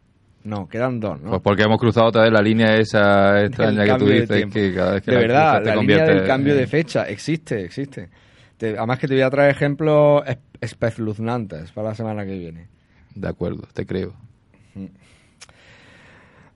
[0.45, 1.31] No, quedan dos, ¿no?
[1.31, 4.93] Pues porque hemos cruzado otra vez la línea esa extraña que tú dices, que cada
[4.95, 8.09] vez que de la verdad, te la línea del cambio en- de fecha existe, existe.
[8.57, 12.67] Te- además que te voy a traer ejemplos es- espeluznantes para la semana que viene.
[13.15, 14.15] De acuerdo, te creo.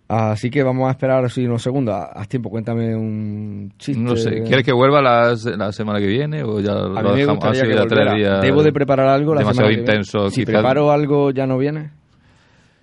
[0.09, 1.93] Así que vamos a esperar así unos segundos.
[2.15, 4.01] Haz tiempo, cuéntame un chiste.
[4.01, 7.03] No sé, ¿quieres que vuelva la, la semana que viene o ya A lo mí
[7.03, 8.41] me dejamos que ya días?
[8.41, 9.93] ¿Debo de preparar algo la demasiado semana que viene?
[9.93, 10.31] intenso.
[10.31, 11.91] Si quizás- preparo algo, ¿ya no viene?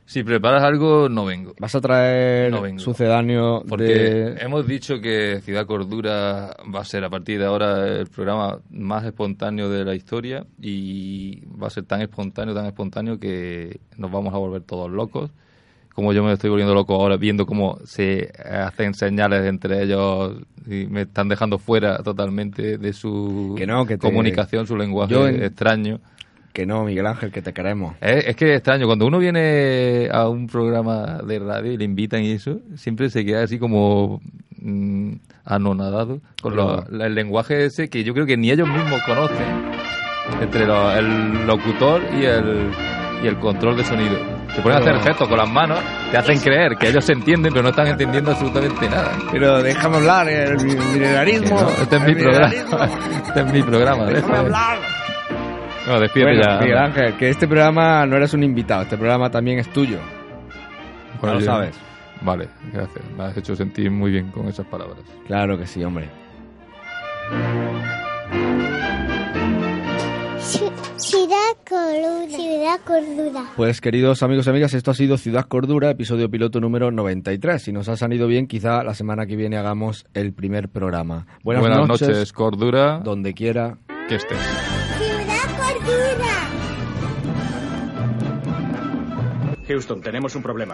[0.06, 1.54] Si preparas algo, no vengo.
[1.60, 4.36] ¿Vas a traer No sucedáneo Porque de...?
[4.42, 9.06] hemos dicho que Ciudad Cordura va a ser a partir de ahora el programa más
[9.06, 14.34] espontáneo de la historia y va a ser tan espontáneo, tan espontáneo que nos vamos
[14.34, 15.32] a volver todos locos.
[15.96, 20.34] Como yo me estoy volviendo loco ahora viendo cómo se hacen señales entre ellos
[20.68, 25.14] y me están dejando fuera totalmente de su Que no, que te- comunicación, su lenguaje
[25.14, 26.00] Yo en- extraño.
[26.54, 27.96] Que no, Miguel Ángel, que te queremos.
[28.00, 31.84] Es, es que es extraño, cuando uno viene a un programa de radio y le
[31.86, 34.22] invitan y eso, siempre se queda así como
[34.62, 35.14] mm,
[35.46, 39.72] anonadado con lo- el lenguaje ese que yo creo que ni ellos mismos conocen,
[40.42, 42.70] entre lo- el locutor y el,
[43.24, 44.16] y el control de sonido.
[44.56, 45.80] Se ponen a Pero- hacer gestos con las manos,
[46.12, 49.12] te hacen creer que ellos se entienden, pero no están entendiendo absolutamente nada.
[49.32, 51.60] Pero déjame hablar, el mineralismo.
[51.62, 52.54] No, este es mi programa.
[53.28, 54.06] este es mi programa.
[54.06, 54.38] Déjame déjame.
[54.38, 54.78] hablar.
[55.88, 56.60] No, despídete Bueno, ya.
[56.60, 60.00] Miguel Ángel, que este programa no eres un invitado, este programa también es tuyo.
[61.20, 61.80] Bueno, lo yo- sabes.
[62.22, 63.04] Vale, gracias.
[63.18, 65.00] Me has hecho sentir muy bien con esas palabras.
[65.28, 66.10] Claro que sí, hombre.
[70.98, 72.28] Ciudad Cordura.
[72.30, 73.44] Ciudad Cordura.
[73.56, 77.62] Pues queridos amigos y amigas, esto ha sido Ciudad Cordura, episodio piloto número 93.
[77.62, 81.26] Si nos ha salido bien, quizá la semana que viene hagamos el primer programa.
[81.44, 83.00] Buenas, noches, Cordura.
[83.04, 83.78] Donde quiera
[84.08, 84.40] que estés.
[89.68, 90.74] Houston, tenemos un problema.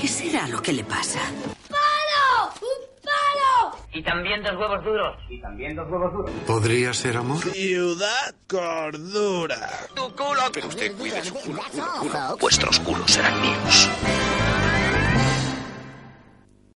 [0.00, 1.20] ¿Qué será lo que le pasa?
[1.68, 2.52] ¡Palo!
[2.60, 3.76] ¡Un palo!
[3.92, 5.16] Y también dos huevos duros.
[5.28, 6.30] Y también dos huevos duros.
[6.46, 7.42] ¿Podría ser amor?
[7.42, 9.70] Ciudad Cordura.
[9.94, 10.42] Tu culo.
[10.52, 12.36] Pero usted cuide su culo, culo, culo.
[12.38, 13.88] Vuestros culos serán míos.